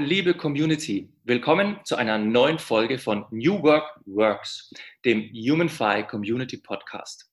Liebe 0.00 0.32
Community. 0.32 1.12
Willkommen 1.24 1.78
zu 1.84 1.94
einer 1.94 2.16
neuen 2.16 2.58
Folge 2.58 2.98
von 2.98 3.26
New 3.30 3.62
Work 3.62 4.00
Works, 4.06 4.72
dem 5.04 5.30
HumanFi 5.34 6.04
Community 6.08 6.56
Podcast. 6.56 7.30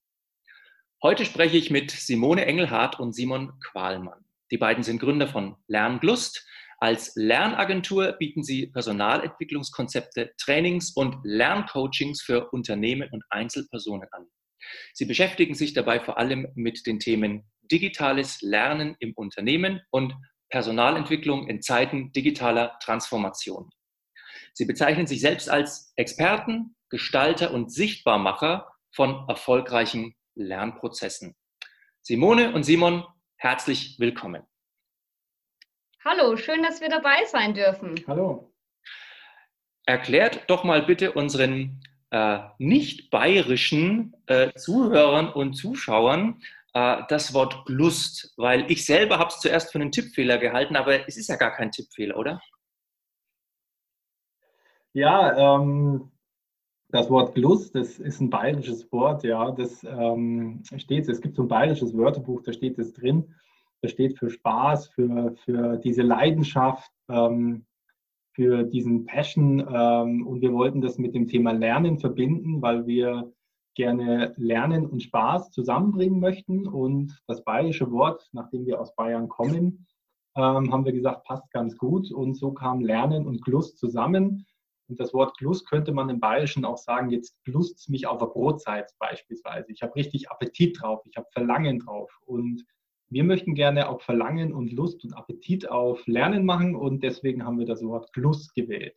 Heute 1.01 1.23
spreche 1.23 1.55
ich 1.55 1.71
mit 1.71 1.91
Simone 1.91 2.45
Engelhardt 2.45 2.99
und 2.99 3.13
Simon 3.13 3.53
Qualmann. 3.61 4.25
Die 4.51 4.57
beiden 4.57 4.83
sind 4.83 4.99
Gründer 4.99 5.27
von 5.27 5.55
Lernglust. 5.67 6.45
Als 6.79 7.15
Lernagentur 7.15 8.11
bieten 8.11 8.43
sie 8.43 8.67
Personalentwicklungskonzepte, 8.67 10.33
Trainings 10.37 10.91
und 10.91 11.15
Lerncoachings 11.23 12.21
für 12.21 12.49
Unternehmen 12.49 13.07
und 13.13 13.23
Einzelpersonen 13.29 14.09
an. 14.11 14.27
Sie 14.93 15.05
beschäftigen 15.05 15.55
sich 15.55 15.73
dabei 15.73 16.01
vor 16.01 16.17
allem 16.17 16.49
mit 16.55 16.85
den 16.85 16.99
Themen 16.99 17.49
digitales 17.71 18.41
Lernen 18.41 18.97
im 18.99 19.13
Unternehmen 19.13 19.79
und 19.89 20.13
Personalentwicklung 20.49 21.47
in 21.47 21.61
Zeiten 21.61 22.11
digitaler 22.11 22.77
Transformation. 22.79 23.69
Sie 24.53 24.65
bezeichnen 24.65 25.07
sich 25.07 25.21
selbst 25.21 25.49
als 25.49 25.93
Experten, 25.95 26.75
Gestalter 26.89 27.51
und 27.51 27.71
Sichtbarmacher 27.71 28.71
von 28.91 29.27
erfolgreichen 29.27 30.15
Lernprozessen. 30.35 31.35
Simone 32.01 32.53
und 32.53 32.63
Simon, 32.63 33.05
herzlich 33.35 33.99
willkommen. 33.99 34.43
Hallo, 36.03 36.37
schön, 36.37 36.63
dass 36.63 36.79
wir 36.79 36.89
dabei 36.89 37.25
sein 37.25 37.53
dürfen. 37.53 37.95
Hallo. 38.07 38.53
Erklärt 39.85 40.49
doch 40.49 40.63
mal 40.63 40.83
bitte 40.83 41.11
unseren 41.11 41.81
äh, 42.11 42.39
nicht 42.57 43.09
bayerischen 43.09 44.15
äh, 44.27 44.53
Zuhörern 44.53 45.29
und 45.29 45.55
Zuschauern, 45.55 46.41
äh, 46.73 47.03
das 47.09 47.33
Wort 47.33 47.65
Glust, 47.65 48.33
weil 48.37 48.69
ich 48.71 48.85
selber 48.85 49.19
habe 49.19 49.29
es 49.29 49.39
zuerst 49.39 49.71
für 49.71 49.79
einen 49.79 49.91
Tippfehler 49.91 50.37
gehalten, 50.37 50.75
aber 50.75 51.07
es 51.07 51.17
ist 51.17 51.29
ja 51.29 51.35
gar 51.35 51.51
kein 51.51 51.71
Tippfehler, 51.71 52.17
oder? 52.17 52.41
Ja, 54.93 55.55
ähm, 55.57 56.11
das 56.89 57.09
Wort 57.09 57.35
Glust, 57.35 57.75
das 57.75 57.99
ist 57.99 58.21
ein 58.21 58.29
bayerisches 58.29 58.91
Wort, 58.91 59.23
ja, 59.23 59.51
das 59.51 59.83
ähm, 59.83 60.63
steht, 60.77 61.09
es 61.09 61.21
gibt 61.21 61.35
so 61.35 61.43
ein 61.43 61.47
bayerisches 61.47 61.95
Wörterbuch, 61.95 62.41
da 62.43 62.53
steht 62.53 62.79
es 62.79 62.93
drin, 62.93 63.35
das 63.81 63.91
steht 63.91 64.17
für 64.17 64.29
Spaß, 64.29 64.89
für, 64.89 65.35
für 65.43 65.77
diese 65.77 66.01
Leidenschaft, 66.01 66.91
ähm, 67.09 67.65
für 68.31 68.63
diesen 68.63 69.05
Passion 69.05 69.59
ähm, 69.59 70.25
und 70.27 70.41
wir 70.41 70.53
wollten 70.53 70.81
das 70.81 70.97
mit 70.97 71.15
dem 71.15 71.27
Thema 71.27 71.51
Lernen 71.51 71.99
verbinden, 71.99 72.61
weil 72.61 72.85
wir 72.85 73.33
gerne 73.77 74.33
Lernen 74.37 74.87
und 74.87 75.03
Spaß 75.03 75.51
zusammenbringen 75.51 76.19
möchten. 76.19 76.67
Und 76.67 77.21
das 77.27 77.43
bayerische 77.43 77.91
Wort, 77.91 78.27
nachdem 78.33 78.65
wir 78.65 78.81
aus 78.81 78.95
Bayern 78.95 79.29
kommen, 79.29 79.87
ähm, 80.35 80.73
haben 80.73 80.83
wir 80.83 80.91
gesagt, 80.91 81.23
passt 81.25 81.49
ganz 81.51 81.77
gut. 81.77 82.11
Und 82.11 82.33
so 82.35 82.51
kam 82.51 82.81
Lernen 82.81 83.25
und 83.25 83.43
Glust 83.43 83.77
zusammen. 83.77 84.45
Und 84.89 84.99
das 84.99 85.13
Wort 85.13 85.37
Glust 85.37 85.69
könnte 85.69 85.91
man 85.91 86.09
im 86.09 86.19
Bayerischen 86.19 86.65
auch 86.65 86.77
sagen, 86.77 87.11
jetzt 87.11 87.37
glust 87.43 87.89
mich 87.89 88.07
auf 88.07 88.17
der 88.17 88.27
Brotzeit 88.27 88.91
beispielsweise. 88.99 89.71
Ich 89.71 89.81
habe 89.81 89.95
richtig 89.95 90.31
Appetit 90.31 90.81
drauf, 90.81 91.01
ich 91.05 91.15
habe 91.15 91.27
Verlangen 91.31 91.79
drauf. 91.79 92.11
Und 92.25 92.65
wir 93.09 93.23
möchten 93.23 93.53
gerne 93.53 93.89
auch 93.89 94.01
Verlangen 94.01 94.53
und 94.53 94.73
Lust 94.73 95.03
und 95.05 95.13
Appetit 95.13 95.69
auf 95.69 96.05
Lernen 96.07 96.45
machen 96.45 96.75
und 96.75 97.03
deswegen 97.03 97.45
haben 97.45 97.59
wir 97.59 97.65
das 97.65 97.83
Wort 97.83 98.11
Glust 98.11 98.53
gewählt. 98.53 98.95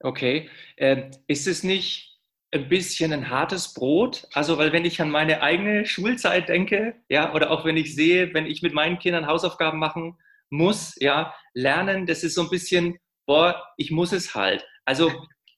Okay. 0.00 0.48
Äh, 0.76 1.10
ist 1.26 1.46
es 1.46 1.62
nicht 1.62 2.11
ein 2.52 2.68
bisschen 2.68 3.12
ein 3.12 3.30
hartes 3.30 3.72
Brot. 3.72 4.28
Also, 4.32 4.58
weil 4.58 4.72
wenn 4.72 4.84
ich 4.84 5.00
an 5.00 5.10
meine 5.10 5.42
eigene 5.42 5.86
Schulzeit 5.86 6.48
denke, 6.48 7.02
ja, 7.08 7.34
oder 7.34 7.50
auch 7.50 7.64
wenn 7.64 7.76
ich 7.76 7.94
sehe, 7.94 8.32
wenn 8.34 8.46
ich 8.46 8.62
mit 8.62 8.74
meinen 8.74 8.98
Kindern 8.98 9.26
Hausaufgaben 9.26 9.78
machen 9.78 10.18
muss, 10.50 10.94
ja, 11.00 11.34
lernen, 11.54 12.06
das 12.06 12.22
ist 12.22 12.34
so 12.34 12.42
ein 12.42 12.50
bisschen, 12.50 12.98
boah, 13.26 13.62
ich 13.78 13.90
muss 13.90 14.12
es 14.12 14.34
halt. 14.34 14.66
Also, 14.84 15.10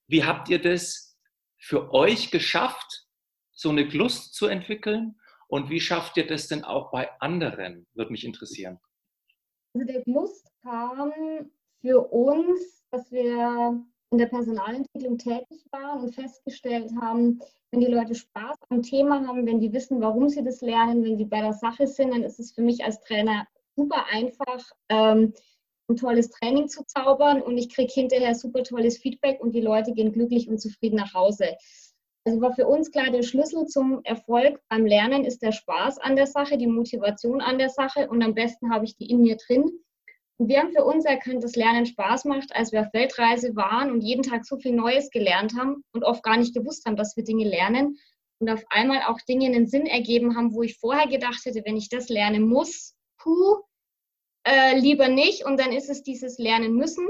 wie 0.07 0.25
habt 0.25 0.49
ihr 0.49 0.61
das 0.61 1.19
für 1.59 1.93
euch 1.93 2.31
geschafft, 2.31 3.07
so 3.53 3.71
eine 3.71 3.83
Lust 3.85 4.35
zu 4.35 4.47
entwickeln? 4.47 5.19
Und 5.49 5.71
wie 5.71 5.81
schafft 5.81 6.17
ihr 6.17 6.27
das 6.27 6.47
denn 6.47 6.65
auch 6.65 6.91
bei 6.93 7.11
anderen? 7.21 7.87
Würde 7.95 8.13
mich 8.13 8.25
interessieren. 8.25 8.79
Also, 9.75 9.87
der 9.87 10.03
Lust 10.07 10.49
kam 10.63 11.13
für 11.81 12.01
uns, 12.13 12.85
dass 12.93 13.11
wir 13.11 13.85
in 14.15 14.19
der 14.19 14.27
Personalentwicklung 14.27 15.19
tätig 15.19 15.67
waren 15.73 16.05
und 16.05 16.15
festgestellt 16.15 16.93
haben, 17.01 17.41
wenn 17.73 17.81
die 17.81 17.89
Leute 17.89 18.15
Spaß 18.15 18.57
am 18.69 18.81
Thema 18.81 19.27
haben, 19.27 19.45
wenn 19.45 19.59
die 19.59 19.73
wissen, 19.73 20.01
warum 20.01 20.29
sie 20.29 20.45
das 20.45 20.61
lernen, 20.61 21.03
wenn 21.03 21.17
sie 21.17 21.25
bei 21.25 21.41
der 21.41 21.53
Sache 21.53 21.89
sind, 21.89 22.13
dann 22.13 22.23
ist 22.23 22.39
es 22.39 22.53
für 22.53 22.63
mich 22.63 22.85
als 22.85 23.01
Trainer 23.01 23.45
super 23.75 24.07
einfach, 24.13 24.71
ähm, 24.89 25.35
ein 25.89 25.97
tolles 25.97 26.31
Training 26.31 26.69
zu 26.69 26.85
zaubern 26.87 27.43
und 27.43 27.59
ich 27.59 27.75
kriege 27.75 27.93
hinterher 27.93 28.37
super 28.37 28.63
tolles 28.63 28.99
Feedback 28.99 29.43
und 29.43 29.53
die 29.53 29.61
Leute 29.61 29.93
gehen 29.93 30.13
glücklich 30.13 30.49
und 30.49 30.61
zufrieden 30.61 30.97
nach 30.97 31.13
Hause. 31.13 31.57
Also 32.25 32.41
war 32.41 32.53
für 32.53 32.69
uns 32.69 32.93
klar, 32.93 33.11
der 33.11 33.25
Schlüssel 33.25 33.67
zum 33.67 34.01
Erfolg 34.05 34.61
beim 34.69 34.87
Lernen 34.87 35.25
ist 35.25 35.43
der 35.43 35.51
Spaß 35.51 35.99
an 35.99 36.15
der 36.15 36.29
Sache, 36.29 36.57
die 36.57 36.69
Motivation 36.69 37.41
an 37.41 37.59
der 37.59 37.69
Sache 37.69 38.09
und 38.09 38.23
am 38.23 38.35
besten 38.35 38.73
habe 38.73 38.85
ich 38.85 38.97
die 38.97 39.11
in 39.11 39.23
mir 39.23 39.37
drin 39.37 39.81
und 40.37 40.49
wir 40.49 40.59
haben 40.59 40.73
für 40.73 40.85
uns 40.85 41.05
erkannt, 41.05 41.45
dass 41.45 41.55
Lernen 41.55 41.87
Spaß 41.87 42.25
macht, 42.25 42.55
als 42.55 42.73
wir 42.73 42.81
auf 42.81 42.93
Weltreise 42.93 43.55
waren 43.55 43.91
und 43.91 44.01
jeden 44.01 44.23
Tag 44.23 44.45
so 44.45 44.57
viel 44.57 44.73
Neues 44.73 45.11
gelernt 45.11 45.55
haben 45.57 45.85
und 45.93 46.05
oft 46.05 46.23
gar 46.23 46.37
nicht 46.37 46.55
gewusst 46.55 46.85
haben, 46.87 46.97
dass 46.97 47.17
wir 47.17 47.25
Dinge 47.25 47.49
lernen 47.49 47.99
und 48.41 48.51
auf 48.51 48.65
einmal 48.69 49.03
auch 49.03 49.21
Dinge 49.29 49.47
einen 49.47 49.67
Sinn 49.67 49.87
ergeben 49.87 50.37
haben, 50.37 50.53
wo 50.53 50.63
ich 50.63 50.79
vorher 50.79 51.07
gedacht 51.07 51.45
hätte, 51.45 51.63
wenn 51.65 51.77
ich 51.77 51.89
das 51.89 52.09
lernen 52.09 52.49
muss, 52.49 52.95
puh, 53.19 53.63
äh, 54.47 54.79
lieber 54.79 55.09
nicht. 55.09 55.45
Und 55.45 55.59
dann 55.59 55.73
ist 55.73 55.89
es 55.89 56.03
dieses 56.03 56.39
Lernen 56.39 56.75
müssen. 56.75 57.09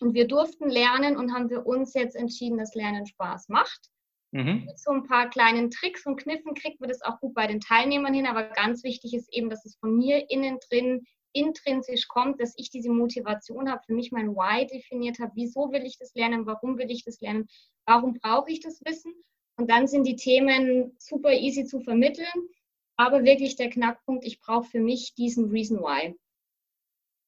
Und 0.00 0.14
wir 0.14 0.26
durften 0.26 0.68
lernen 0.68 1.16
und 1.16 1.32
haben 1.32 1.48
für 1.48 1.64
uns 1.64 1.94
jetzt 1.94 2.16
entschieden, 2.16 2.58
dass 2.58 2.74
Lernen 2.74 3.06
Spaß 3.06 3.48
macht. 3.48 3.88
Mhm. 4.32 4.64
Mit 4.66 4.78
so 4.78 4.90
ein 4.90 5.04
paar 5.04 5.30
kleinen 5.30 5.70
Tricks 5.70 6.04
und 6.04 6.16
Kniffen 6.16 6.54
kriegt 6.54 6.80
man 6.80 6.90
das 6.90 7.00
auch 7.00 7.18
gut 7.20 7.32
bei 7.32 7.46
den 7.46 7.60
Teilnehmern 7.60 8.12
hin, 8.12 8.26
aber 8.26 8.42
ganz 8.42 8.82
wichtig 8.84 9.14
ist 9.14 9.32
eben, 9.32 9.48
dass 9.48 9.64
es 9.64 9.76
von 9.76 9.96
mir 9.96 10.28
innen 10.28 10.58
drin 10.68 11.06
intrinsisch 11.36 12.08
kommt, 12.08 12.40
dass 12.40 12.54
ich 12.56 12.70
diese 12.70 12.90
Motivation 12.90 13.70
habe, 13.70 13.82
für 13.84 13.94
mich 13.94 14.12
mein 14.12 14.34
Why 14.34 14.66
definiert 14.66 15.18
habe, 15.18 15.32
wieso 15.34 15.72
will 15.72 15.84
ich 15.84 15.98
das 15.98 16.14
lernen, 16.14 16.46
warum 16.46 16.78
will 16.78 16.90
ich 16.90 17.04
das 17.04 17.20
lernen, 17.20 17.48
warum 17.86 18.14
brauche 18.14 18.50
ich 18.50 18.60
das 18.60 18.80
Wissen. 18.84 19.12
Und 19.58 19.70
dann 19.70 19.86
sind 19.86 20.06
die 20.06 20.16
Themen 20.16 20.94
super 20.98 21.32
easy 21.32 21.64
zu 21.64 21.80
vermitteln, 21.80 22.48
aber 22.96 23.24
wirklich 23.24 23.56
der 23.56 23.70
Knackpunkt, 23.70 24.24
ich 24.24 24.40
brauche 24.40 24.68
für 24.68 24.80
mich 24.80 25.14
diesen 25.14 25.50
Reason 25.50 25.78
Why. 25.78 26.14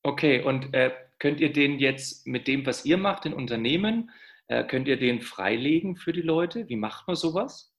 Okay, 0.02 0.42
und 0.42 0.74
äh, 0.74 0.92
könnt 1.18 1.40
ihr 1.40 1.52
den 1.52 1.78
jetzt 1.78 2.26
mit 2.26 2.48
dem, 2.48 2.64
was 2.66 2.84
ihr 2.84 2.96
macht 2.96 3.26
in 3.26 3.34
Unternehmen, 3.34 4.10
äh, 4.46 4.64
könnt 4.64 4.88
ihr 4.88 4.98
den 4.98 5.20
freilegen 5.20 5.96
für 5.96 6.12
die 6.12 6.22
Leute? 6.22 6.68
Wie 6.68 6.76
macht 6.76 7.06
man 7.06 7.16
sowas? 7.16 7.74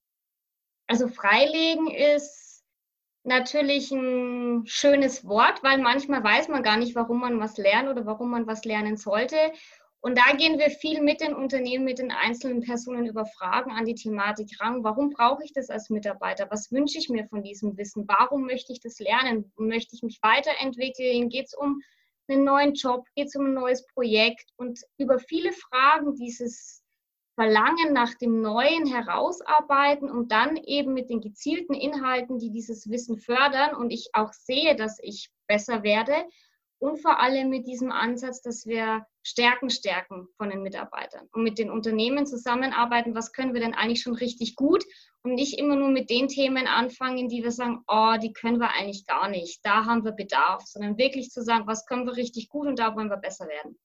Also 0.88 1.08
freilegen 1.08 1.88
ist 1.88 2.49
natürlich 3.30 3.92
ein 3.92 4.66
schönes 4.66 5.26
Wort, 5.26 5.64
weil 5.64 5.78
manchmal 5.78 6.22
weiß 6.24 6.50
man 6.50 6.64
gar 6.64 6.78
nicht, 6.78 6.96
warum 6.96 7.22
man 7.22 7.40
was 7.40 7.58
lernt 7.58 7.88
oder 7.88 8.06
warum 8.06 8.32
man 8.32 8.48
was 8.48 8.66
lernen 8.66 8.98
sollte. 8.98 9.38
Und 10.02 10.18
da 10.18 10.36
gehen 10.36 10.58
wir 10.60 10.70
viel 10.70 11.02
mit 11.02 11.22
den 11.22 11.34
Unternehmen, 11.34 11.86
mit 11.86 12.00
den 12.00 12.12
einzelnen 12.12 12.62
Personen 12.62 13.06
über 13.06 13.26
Fragen 13.26 13.72
an 13.72 13.86
die 13.86 13.96
Thematik 13.96 14.60
ran. 14.60 14.84
Warum 14.84 15.12
brauche 15.12 15.44
ich 15.44 15.54
das 15.54 15.70
als 15.70 15.90
Mitarbeiter? 15.90 16.48
Was 16.50 16.72
wünsche 16.72 16.98
ich 16.98 17.10
mir 17.10 17.26
von 17.28 17.44
diesem 17.44 17.78
Wissen? 17.78 18.06
Warum 18.08 18.46
möchte 18.46 18.74
ich 18.74 18.80
das 18.80 19.00
lernen? 19.00 19.52
Möchte 19.58 19.96
ich 19.96 20.04
mich 20.04 20.20
weiterentwickeln? 20.22 21.30
Geht 21.30 21.48
es 21.48 21.54
um 21.54 21.82
einen 22.28 22.46
neuen 22.46 22.74
Job? 22.74 23.06
Geht 23.16 23.28
es 23.28 23.36
um 23.36 23.48
ein 23.48 23.54
neues 23.54 23.86
Projekt? 23.88 24.50
Und 24.56 24.80
über 24.98 25.20
viele 25.20 25.52
Fragen 25.52 26.16
dieses 26.16 26.82
Verlangen 27.40 27.94
nach 27.94 28.16
dem 28.16 28.42
Neuen 28.42 28.86
herausarbeiten 28.86 30.12
und 30.12 30.30
dann 30.30 30.58
eben 30.58 30.94
mit 30.94 31.10
den 31.10 31.22
gezielten 31.22 31.74
Inhalten, 31.74 32.38
die 32.38 32.52
dieses 32.52 32.90
Wissen 32.90 33.18
fördern. 33.18 33.76
Und 33.76 33.92
ich 33.92 34.10
auch 34.12 34.34
sehe, 34.34 34.76
dass 34.76 35.00
ich 35.02 35.30
besser 35.48 35.82
werde. 35.82 36.14
Und 36.80 37.02
vor 37.02 37.22
allem 37.22 37.50
mit 37.50 37.66
diesem 37.66 37.94
Ansatz, 37.94 38.42
dass 38.42 38.66
wir 38.66 39.06
Stärken 39.24 39.70
stärken 39.70 40.28
von 40.36 40.50
den 40.50 40.64
Mitarbeitern 40.64 41.30
und 41.32 41.44
mit 41.44 41.58
den 41.58 41.72
Unternehmen 41.72 42.26
zusammenarbeiten, 42.26 43.16
was 43.16 43.32
können 43.32 43.54
wir 43.54 43.62
denn 43.62 43.74
eigentlich 43.74 44.02
schon 44.02 44.16
richtig 44.16 44.58
gut? 44.58 44.84
Und 45.24 45.36
nicht 45.36 45.58
immer 45.58 45.78
nur 45.78 45.92
mit 45.92 46.10
den 46.10 46.28
Themen 46.28 46.68
anfangen, 46.68 47.30
die 47.30 47.44
wir 47.44 47.52
sagen, 47.52 47.84
oh, 47.88 48.16
die 48.22 48.34
können 48.34 48.60
wir 48.60 48.72
eigentlich 48.72 49.06
gar 49.06 49.30
nicht, 49.30 49.62
da 49.64 49.86
haben 49.86 50.04
wir 50.04 50.12
Bedarf, 50.12 50.64
sondern 50.66 50.98
wirklich 50.98 51.30
zu 51.30 51.42
sagen, 51.42 51.68
was 51.68 51.86
können 51.86 52.06
wir 52.06 52.18
richtig 52.18 52.50
gut 52.50 52.68
und 52.68 52.80
da 52.80 52.98
wollen 52.98 53.10
wir 53.10 53.18
besser 53.18 53.48
werden. 53.48 53.80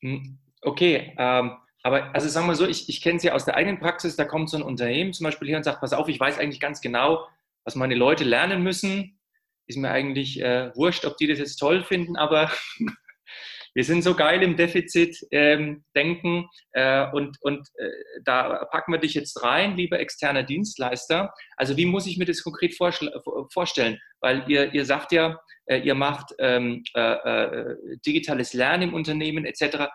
Hm, 0.00 0.38
okay, 0.60 1.14
ähm, 1.16 1.56
aber 1.82 2.14
also 2.14 2.28
sagen 2.28 2.46
wir 2.46 2.54
so, 2.54 2.66
ich, 2.66 2.88
ich 2.88 3.00
kenne 3.00 3.16
es 3.16 3.22
ja 3.22 3.32
aus 3.32 3.44
der 3.44 3.56
eigenen 3.56 3.78
Praxis, 3.78 4.16
da 4.16 4.24
kommt 4.24 4.50
so 4.50 4.56
ein 4.56 4.62
Unternehmen 4.62 5.12
zum 5.12 5.24
Beispiel 5.24 5.48
hier 5.48 5.56
und 5.56 5.64
sagt, 5.64 5.80
pass 5.80 5.92
auf, 5.92 6.08
ich 6.08 6.20
weiß 6.20 6.38
eigentlich 6.38 6.60
ganz 6.60 6.80
genau, 6.80 7.26
was 7.64 7.74
meine 7.74 7.94
Leute 7.94 8.24
lernen 8.24 8.62
müssen. 8.62 9.18
Ist 9.66 9.78
mir 9.78 9.90
eigentlich 9.90 10.40
äh, 10.40 10.74
wurscht, 10.74 11.04
ob 11.04 11.16
die 11.16 11.26
das 11.26 11.38
jetzt 11.38 11.56
toll 11.56 11.82
finden, 11.82 12.16
aber 12.16 12.50
wir 13.74 13.84
sind 13.84 14.02
so 14.02 14.14
geil 14.14 14.42
im 14.42 14.56
Defizit-Denken 14.56 15.84
ähm, 15.94 16.48
äh, 16.72 17.10
und, 17.12 17.38
und 17.40 17.68
äh, 17.76 17.90
da 18.24 18.64
packen 18.66 18.92
wir 18.92 18.98
dich 18.98 19.14
jetzt 19.14 19.42
rein, 19.42 19.76
lieber 19.76 20.00
externer 20.00 20.42
Dienstleister. 20.42 21.32
Also 21.56 21.76
wie 21.76 21.86
muss 21.86 22.06
ich 22.06 22.18
mir 22.18 22.26
das 22.26 22.42
konkret 22.42 22.74
vorstellen? 22.74 23.98
Weil 24.20 24.44
ihr, 24.48 24.74
ihr 24.74 24.84
sagt 24.84 25.12
ja, 25.12 25.40
äh, 25.66 25.78
ihr 25.78 25.94
macht 25.94 26.34
ähm, 26.40 26.82
äh, 26.94 27.12
äh, 27.12 27.76
digitales 28.04 28.52
Lernen 28.52 28.90
im 28.90 28.94
Unternehmen 28.94 29.44
etc 29.44 29.86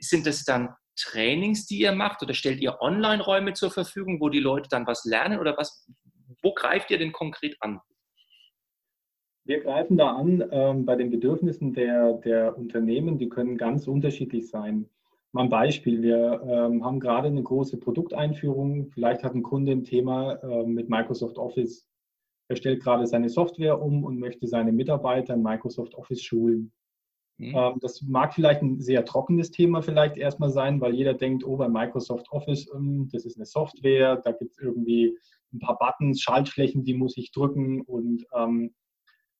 sind 0.00 0.26
das 0.26 0.44
dann 0.44 0.74
Trainings, 0.96 1.66
die 1.66 1.80
ihr 1.80 1.92
macht 1.92 2.22
oder 2.22 2.34
stellt 2.34 2.60
ihr 2.60 2.80
Online-Räume 2.80 3.52
zur 3.52 3.70
Verfügung, 3.70 4.20
wo 4.20 4.28
die 4.28 4.40
Leute 4.40 4.68
dann 4.68 4.86
was 4.86 5.04
lernen 5.04 5.38
oder 5.38 5.56
was, 5.56 5.86
wo 6.42 6.52
greift 6.54 6.90
ihr 6.90 6.98
denn 6.98 7.12
konkret 7.12 7.56
an? 7.60 7.80
Wir 9.46 9.60
greifen 9.60 9.98
da 9.98 10.12
an 10.12 10.42
ähm, 10.52 10.86
bei 10.86 10.96
den 10.96 11.10
Bedürfnissen 11.10 11.74
der, 11.74 12.14
der 12.14 12.56
Unternehmen, 12.56 13.18
die 13.18 13.28
können 13.28 13.58
ganz 13.58 13.86
unterschiedlich 13.86 14.48
sein. 14.48 14.88
Mal 15.32 15.42
ein 15.42 15.50
Beispiel, 15.50 16.00
wir 16.00 16.42
ähm, 16.46 16.84
haben 16.84 17.00
gerade 17.00 17.28
eine 17.28 17.42
große 17.42 17.78
Produkteinführung, 17.78 18.86
vielleicht 18.86 19.22
hat 19.22 19.34
ein 19.34 19.42
Kunde 19.42 19.72
ein 19.72 19.84
Thema 19.84 20.34
äh, 20.36 20.64
mit 20.64 20.88
Microsoft 20.88 21.36
Office. 21.36 21.86
Er 22.48 22.56
stellt 22.56 22.82
gerade 22.82 23.06
seine 23.06 23.28
Software 23.28 23.82
um 23.82 24.04
und 24.04 24.18
möchte 24.18 24.46
seine 24.46 24.72
Mitarbeiter 24.72 25.34
in 25.34 25.42
Microsoft 25.42 25.94
Office 25.94 26.22
schulen. 26.22 26.72
Mhm. 27.38 27.54
Ähm, 27.56 27.78
das 27.80 28.02
mag 28.02 28.34
vielleicht 28.34 28.62
ein 28.62 28.80
sehr 28.80 29.04
trockenes 29.04 29.50
Thema 29.50 29.82
vielleicht 29.82 30.16
erstmal 30.16 30.50
sein, 30.50 30.80
weil 30.80 30.94
jeder 30.94 31.14
denkt, 31.14 31.44
oh, 31.44 31.56
bei 31.56 31.68
Microsoft 31.68 32.30
Office, 32.30 32.70
ähm, 32.74 33.08
das 33.12 33.24
ist 33.24 33.36
eine 33.36 33.46
Software, 33.46 34.16
da 34.16 34.32
gibt 34.32 34.52
es 34.52 34.58
irgendwie 34.58 35.16
ein 35.52 35.58
paar 35.58 35.78
Buttons, 35.78 36.20
Schaltflächen, 36.20 36.84
die 36.84 36.94
muss 36.94 37.16
ich 37.16 37.32
drücken 37.32 37.82
und 37.82 38.24
ähm, 38.34 38.74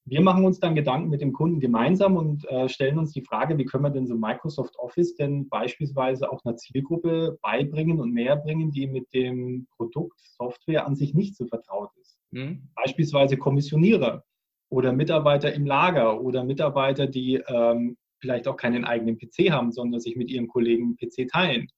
wir 0.07 0.21
machen 0.21 0.45
uns 0.45 0.61
dann 0.61 0.75
Gedanken 0.75 1.09
mit 1.09 1.23
dem 1.23 1.33
Kunden 1.33 1.61
gemeinsam 1.61 2.17
und 2.17 2.47
äh, 2.51 2.69
stellen 2.69 2.99
uns 2.99 3.13
die 3.13 3.23
Frage, 3.23 3.57
wie 3.57 3.65
können 3.65 3.85
wir 3.85 3.91
denn 3.91 4.07
so 4.07 4.15
Microsoft 4.15 4.79
Office 4.79 5.15
denn 5.15 5.49
beispielsweise 5.49 6.31
auch 6.31 6.45
einer 6.45 6.57
Zielgruppe 6.57 7.39
beibringen 7.41 8.01
und 8.01 8.13
näher 8.13 8.37
bringen, 8.37 8.71
die 8.71 8.87
mit 8.87 9.15
dem 9.15 9.67
Produkt 9.77 10.21
Software 10.21 10.87
an 10.87 10.95
sich 10.95 11.15
nicht 11.15 11.37
so 11.37 11.47
vertraut 11.47 11.91
ist. 12.03 12.19
Mhm. 12.33 12.69
Beispielsweise 12.75 13.39
Kommissionierer 13.39 14.25
oder 14.69 14.93
Mitarbeiter 14.93 15.53
im 15.53 15.67
Lager 15.67 16.21
oder 16.21 16.45
Mitarbeiter, 16.45 17.07
die 17.07 17.43
ähm, 17.47 17.97
vielleicht 18.19 18.49
auch 18.49 18.57
keinen 18.57 18.85
eigenen 18.85 19.19
PC 19.19 19.51
haben, 19.51 19.73
sondern 19.73 20.01
sich 20.01 20.17
mit 20.17 20.31
ihren 20.31 20.49
Kollegen 20.49 20.97
PC 20.97 21.29
teilen. 21.29 21.69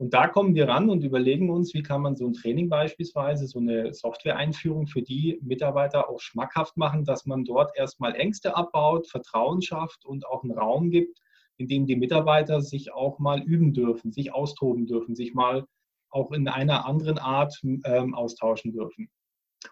Und 0.00 0.14
da 0.14 0.28
kommen 0.28 0.54
wir 0.54 0.68
ran 0.68 0.90
und 0.90 1.02
überlegen 1.02 1.50
uns, 1.50 1.74
wie 1.74 1.82
kann 1.82 2.02
man 2.02 2.14
so 2.14 2.28
ein 2.28 2.32
Training 2.32 2.68
beispielsweise, 2.68 3.48
so 3.48 3.58
eine 3.58 3.92
Software-Einführung 3.92 4.86
für 4.86 5.02
die 5.02 5.40
Mitarbeiter 5.42 6.08
auch 6.08 6.20
schmackhaft 6.20 6.76
machen, 6.76 7.04
dass 7.04 7.26
man 7.26 7.44
dort 7.44 7.76
erstmal 7.76 8.14
Ängste 8.14 8.56
abbaut, 8.56 9.08
Vertrauen 9.08 9.60
schafft 9.60 10.06
und 10.06 10.24
auch 10.24 10.44
einen 10.44 10.56
Raum 10.56 10.90
gibt, 10.90 11.18
in 11.56 11.66
dem 11.66 11.86
die 11.86 11.96
Mitarbeiter 11.96 12.60
sich 12.60 12.92
auch 12.92 13.18
mal 13.18 13.42
üben 13.42 13.74
dürfen, 13.74 14.12
sich 14.12 14.32
austoben 14.32 14.86
dürfen, 14.86 15.16
sich 15.16 15.34
mal 15.34 15.66
auch 16.10 16.30
in 16.30 16.46
einer 16.46 16.86
anderen 16.86 17.18
Art 17.18 17.60
ähm, 17.84 18.14
austauschen 18.14 18.72
dürfen. 18.72 19.10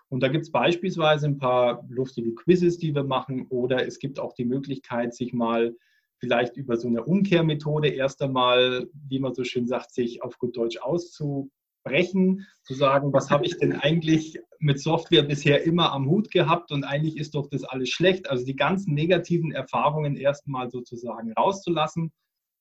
Und 0.09 0.23
da 0.23 0.29
gibt 0.29 0.45
es 0.45 0.51
beispielsweise 0.51 1.27
ein 1.27 1.39
paar 1.39 1.85
lustige 1.89 2.35
Quizzes, 2.35 2.79
die 2.79 2.95
wir 2.95 3.05
machen, 3.05 3.47
oder 3.49 3.87
es 3.87 3.99
gibt 3.99 4.19
auch 4.19 4.33
die 4.35 4.45
Möglichkeit, 4.45 5.15
sich 5.15 5.33
mal 5.33 5.75
vielleicht 6.19 6.57
über 6.57 6.77
so 6.77 6.89
eine 6.89 7.05
Umkehrmethode 7.05 7.89
erst 7.89 8.23
einmal, 8.23 8.89
wie 9.09 9.19
man 9.19 9.35
so 9.35 9.45
schön 9.45 9.67
sagt, 9.67 9.93
sich 9.93 10.23
auf 10.23 10.39
gut 10.39 10.57
Deutsch 10.57 10.79
auszubrechen, 10.79 12.47
zu 12.63 12.75
sagen, 12.75 13.13
was 13.13 13.31
habe 13.31 13.45
ich 13.45 13.59
denn 13.59 13.73
eigentlich 13.73 14.39
mit 14.59 14.81
Software 14.81 15.23
bisher 15.23 15.65
immer 15.65 15.93
am 15.93 16.09
Hut 16.09 16.31
gehabt 16.31 16.73
und 16.73 16.85
eigentlich 16.85 17.19
ist 17.19 17.35
doch 17.35 17.49
das 17.49 17.65
alles 17.65 17.91
schlecht. 17.91 18.31
Also 18.31 18.45
die 18.45 18.57
ganzen 18.57 18.95
negativen 18.95 19.53
Erfahrungen 19.53 20.17
erst 20.17 20.49
mal 20.49 20.71
sozusagen 20.71 21.33
rauszulassen 21.33 22.13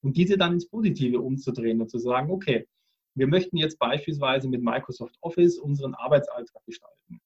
und 0.01 0.17
diese 0.17 0.37
dann 0.37 0.53
ins 0.53 0.67
Positive 0.67 1.21
umzudrehen 1.21 1.81
und 1.81 1.89
zu 1.89 1.97
sagen, 1.97 2.29
okay, 2.29 2.67
wir 3.15 3.27
möchten 3.27 3.57
jetzt 3.57 3.79
beispielsweise 3.79 4.47
mit 4.47 4.61
Microsoft 4.61 5.17
Office 5.21 5.57
unseren 5.57 5.95
Arbeitsalltag 5.95 6.63
gestalten. 6.65 7.21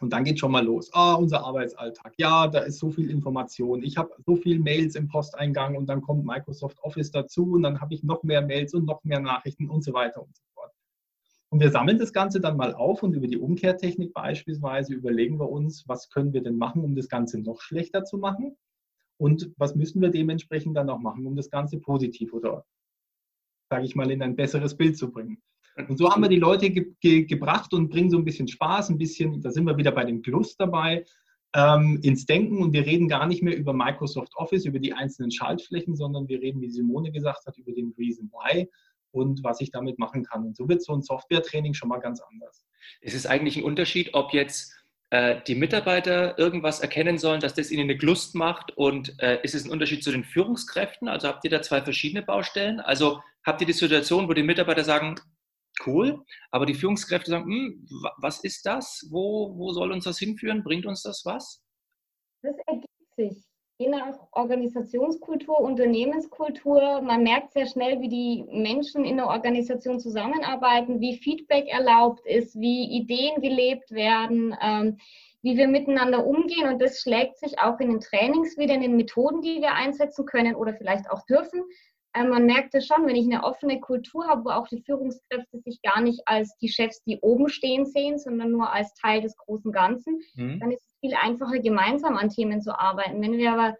Und 0.00 0.14
dann 0.14 0.24
geht 0.24 0.38
schon 0.38 0.52
mal 0.52 0.64
los. 0.64 0.90
Ah, 0.94 1.14
unser 1.14 1.44
Arbeitsalltag. 1.44 2.14
Ja, 2.16 2.48
da 2.48 2.60
ist 2.60 2.78
so 2.78 2.90
viel 2.90 3.10
Information. 3.10 3.82
Ich 3.82 3.98
habe 3.98 4.10
so 4.24 4.34
viele 4.34 4.58
Mails 4.58 4.94
im 4.94 5.08
Posteingang 5.08 5.76
und 5.76 5.86
dann 5.88 6.00
kommt 6.00 6.24
Microsoft 6.24 6.78
Office 6.82 7.10
dazu 7.10 7.52
und 7.52 7.62
dann 7.62 7.80
habe 7.80 7.92
ich 7.92 8.02
noch 8.02 8.22
mehr 8.22 8.40
Mails 8.40 8.72
und 8.72 8.86
noch 8.86 9.04
mehr 9.04 9.20
Nachrichten 9.20 9.68
und 9.68 9.84
so 9.84 9.92
weiter 9.92 10.22
und 10.22 10.34
so 10.34 10.42
fort. 10.54 10.72
Und 11.50 11.60
wir 11.60 11.70
sammeln 11.70 11.98
das 11.98 12.14
Ganze 12.14 12.40
dann 12.40 12.56
mal 12.56 12.72
auf 12.72 13.02
und 13.02 13.12
über 13.12 13.26
die 13.26 13.36
Umkehrtechnik 13.36 14.14
beispielsweise 14.14 14.94
überlegen 14.94 15.38
wir 15.38 15.50
uns, 15.50 15.86
was 15.86 16.08
können 16.08 16.32
wir 16.32 16.42
denn 16.42 16.56
machen, 16.56 16.82
um 16.82 16.94
das 16.94 17.08
Ganze 17.08 17.38
noch 17.38 17.60
schlechter 17.60 18.04
zu 18.04 18.16
machen 18.16 18.56
und 19.18 19.52
was 19.58 19.74
müssen 19.74 20.00
wir 20.00 20.10
dementsprechend 20.10 20.78
dann 20.78 20.88
auch 20.88 21.00
machen, 21.00 21.26
um 21.26 21.36
das 21.36 21.50
Ganze 21.50 21.78
positiv 21.78 22.32
oder, 22.32 22.64
sage 23.70 23.86
ich 23.86 23.94
mal, 23.94 24.10
in 24.10 24.20
ein 24.20 24.36
besseres 24.36 24.76
Bild 24.76 24.98
zu 24.98 25.10
bringen. 25.10 25.40
Und 25.88 25.96
so 25.96 26.10
haben 26.10 26.22
wir 26.22 26.28
die 26.28 26.36
Leute 26.36 26.70
ge 26.70 26.92
ge 27.00 27.24
gebracht 27.24 27.72
und 27.72 27.88
bringen 27.88 28.10
so 28.10 28.18
ein 28.18 28.24
bisschen 28.24 28.48
Spaß, 28.48 28.90
ein 28.90 28.98
bisschen, 28.98 29.40
da 29.40 29.50
sind 29.50 29.64
wir 29.64 29.76
wieder 29.76 29.92
bei 29.92 30.04
dem 30.04 30.20
Plus 30.20 30.56
dabei, 30.56 31.04
ähm, 31.54 32.00
ins 32.02 32.26
Denken 32.26 32.62
und 32.62 32.72
wir 32.72 32.84
reden 32.84 33.08
gar 33.08 33.26
nicht 33.26 33.42
mehr 33.42 33.56
über 33.56 33.72
Microsoft 33.72 34.34
Office, 34.36 34.66
über 34.66 34.80
die 34.80 34.92
einzelnen 34.92 35.30
Schaltflächen, 35.30 35.96
sondern 35.96 36.28
wir 36.28 36.40
reden, 36.40 36.60
wie 36.60 36.70
Simone 36.70 37.12
gesagt 37.12 37.46
hat, 37.46 37.56
über 37.56 37.72
den 37.72 37.94
Reason 37.96 38.30
Why 38.30 38.68
und 39.12 39.42
was 39.42 39.60
ich 39.60 39.70
damit 39.70 39.98
machen 39.98 40.24
kann. 40.24 40.44
Und 40.46 40.56
so 40.56 40.68
wird 40.68 40.82
so 40.82 40.92
ein 40.92 41.02
Software-Training 41.02 41.74
schon 41.74 41.88
mal 41.88 41.98
ganz 41.98 42.20
anders. 42.20 42.64
Es 43.00 43.14
ist 43.14 43.26
eigentlich 43.26 43.56
ein 43.56 43.64
Unterschied, 43.64 44.14
ob 44.14 44.32
jetzt 44.32 44.74
äh, 45.10 45.40
die 45.46 45.54
Mitarbeiter 45.54 46.38
irgendwas 46.38 46.80
erkennen 46.80 47.18
sollen, 47.18 47.40
dass 47.40 47.54
das 47.54 47.70
ihnen 47.70 47.90
eine 47.90 47.98
Lust 47.98 48.34
macht 48.34 48.76
und 48.76 49.20
äh, 49.20 49.40
ist 49.42 49.54
es 49.54 49.64
ein 49.64 49.70
Unterschied 49.70 50.04
zu 50.04 50.12
den 50.12 50.24
Führungskräften? 50.24 51.08
Also 51.08 51.28
habt 51.28 51.44
ihr 51.44 51.50
da 51.50 51.62
zwei 51.62 51.82
verschiedene 51.82 52.22
Baustellen? 52.22 52.80
Also 52.80 53.20
habt 53.44 53.60
ihr 53.60 53.66
die 53.66 53.72
Situation, 53.72 54.28
wo 54.28 54.34
die 54.34 54.42
Mitarbeiter 54.42 54.84
sagen, 54.84 55.16
cool. 55.86 56.24
Aber 56.50 56.66
die 56.66 56.74
Führungskräfte 56.74 57.30
sagen, 57.30 57.44
hm, 57.44 57.88
was 58.18 58.44
ist 58.44 58.64
das? 58.66 59.06
Wo, 59.10 59.56
wo 59.56 59.72
soll 59.72 59.92
uns 59.92 60.04
das 60.04 60.18
hinführen? 60.18 60.62
Bringt 60.62 60.86
uns 60.86 61.02
das 61.02 61.22
was? 61.24 61.62
Das 62.42 62.54
ergibt 62.66 63.14
sich. 63.16 63.49
Je 63.80 63.88
nach 63.88 64.18
Organisationskultur, 64.32 65.58
Unternehmenskultur, 65.58 67.00
man 67.00 67.22
merkt 67.22 67.54
sehr 67.54 67.64
schnell, 67.64 67.98
wie 68.02 68.10
die 68.10 68.44
Menschen 68.50 69.06
in 69.06 69.16
der 69.16 69.28
Organisation 69.28 69.98
zusammenarbeiten, 69.98 71.00
wie 71.00 71.16
Feedback 71.16 71.66
erlaubt 71.66 72.26
ist, 72.26 72.60
wie 72.60 72.90
Ideen 72.94 73.40
gelebt 73.40 73.90
werden, 73.90 74.54
ähm, 74.60 74.98
wie 75.40 75.56
wir 75.56 75.66
miteinander 75.66 76.26
umgehen. 76.26 76.68
Und 76.68 76.82
das 76.82 77.00
schlägt 77.00 77.38
sich 77.38 77.58
auch 77.58 77.80
in 77.80 77.88
den 77.88 78.00
Trainings 78.00 78.58
wieder, 78.58 78.74
in 78.74 78.82
den 78.82 78.96
Methoden, 78.96 79.40
die 79.40 79.62
wir 79.62 79.72
einsetzen 79.72 80.26
können 80.26 80.56
oder 80.56 80.74
vielleicht 80.74 81.10
auch 81.10 81.24
dürfen. 81.24 81.62
Äh, 82.12 82.24
man 82.24 82.46
merkt 82.46 82.74
es 82.74 82.86
schon, 82.86 83.06
wenn 83.06 83.16
ich 83.16 83.26
eine 83.26 83.44
offene 83.44 83.80
Kultur 83.80 84.26
habe, 84.26 84.44
wo 84.44 84.50
auch 84.50 84.68
die 84.68 84.82
Führungskräfte 84.82 85.60
sich 85.60 85.80
gar 85.82 86.00
nicht 86.00 86.22
als 86.26 86.56
die 86.58 86.68
Chefs, 86.68 87.02
die 87.04 87.18
oben 87.20 87.48
stehen, 87.48 87.86
sehen, 87.86 88.18
sondern 88.18 88.50
nur 88.50 88.72
als 88.72 88.92
Teil 88.94 89.20
des 89.20 89.36
großen 89.36 89.72
Ganzen, 89.72 90.20
mhm. 90.34 90.60
dann 90.60 90.72
ist 90.72 90.84
es 90.86 90.98
viel 91.00 91.14
einfacher, 91.14 91.60
gemeinsam 91.60 92.16
an 92.16 92.30
Themen 92.30 92.60
zu 92.60 92.78
arbeiten. 92.78 93.22
Wenn 93.22 93.38
wir 93.38 93.52
aber 93.52 93.76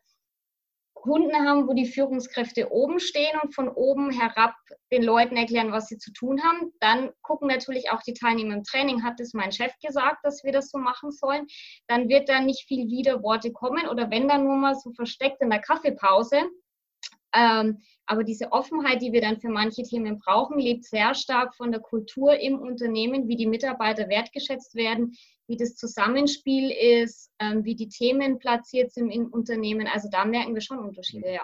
Kunden 1.01 1.35
haben, 1.35 1.67
wo 1.67 1.73
die 1.73 1.87
Führungskräfte 1.87 2.71
oben 2.71 3.01
stehen 3.01 3.39
und 3.43 3.55
von 3.55 3.69
oben 3.69 4.11
herab 4.11 4.55
den 4.93 5.03
Leuten 5.03 5.37
erklären, 5.37 5.73
was 5.73 5.89
sie 5.89 5.97
zu 5.97 6.13
tun 6.13 6.43
haben, 6.43 6.73
dann 6.81 7.11
gucken 7.23 7.49
natürlich 7.49 7.91
auch 7.91 8.03
die 8.03 8.13
Teilnehmer 8.13 8.55
im 8.55 8.65
Training, 8.65 9.03
hat 9.03 9.19
es 9.19 9.33
mein 9.33 9.51
Chef 9.51 9.73
gesagt, 9.83 10.19
dass 10.25 10.45
wir 10.45 10.53
das 10.53 10.71
so 10.71 10.79
machen 10.79 11.11
sollen, 11.11 11.47
dann 11.89 12.09
wird 12.11 12.29
da 12.29 12.41
nicht 12.41 12.67
viel 12.69 12.89
Widerworte 12.91 13.51
kommen 13.51 13.89
oder 13.89 14.11
wenn 14.11 14.29
dann 14.29 14.45
nur 14.45 14.57
mal 14.57 14.75
so 14.75 14.93
versteckt 14.93 15.41
in 15.41 15.49
der 15.49 15.61
Kaffeepause, 15.61 16.43
ähm, 17.35 17.79
aber 18.07 18.25
diese 18.25 18.51
Offenheit, 18.51 19.03
die 19.03 19.13
wir 19.13 19.21
dann 19.21 19.41
für 19.41 19.51
manche 19.51 19.85
Themen 19.85 20.19
brauchen, 20.19 20.59
lebt 20.59 20.85
sehr 20.85 21.15
stark 21.15 21.55
von 21.55 21.71
der 21.71 21.81
Kultur 21.81 22.39
im 22.41 22.59
Unternehmen, 22.59 23.29
wie 23.29 23.37
die 23.37 23.47
Mitarbeiter 23.47 24.09
wertgeschätzt 24.09 24.75
werden, 24.75 25.17
wie 25.47 25.57
das 25.57 25.77
Zusammenspiel 25.77 26.71
ist, 26.71 27.31
ähm, 27.39 27.65
wie 27.65 27.77
die 27.77 27.89
Themen 27.89 28.39
platziert 28.39 28.93
sind 28.93 29.11
im 29.11 29.27
Unternehmen. 29.27 29.87
Also 29.87 30.09
da 30.11 30.25
merken 30.25 30.55
wir 30.55 30.61
schon 30.61 30.79
Unterschiede, 30.79 31.33
ja. 31.33 31.43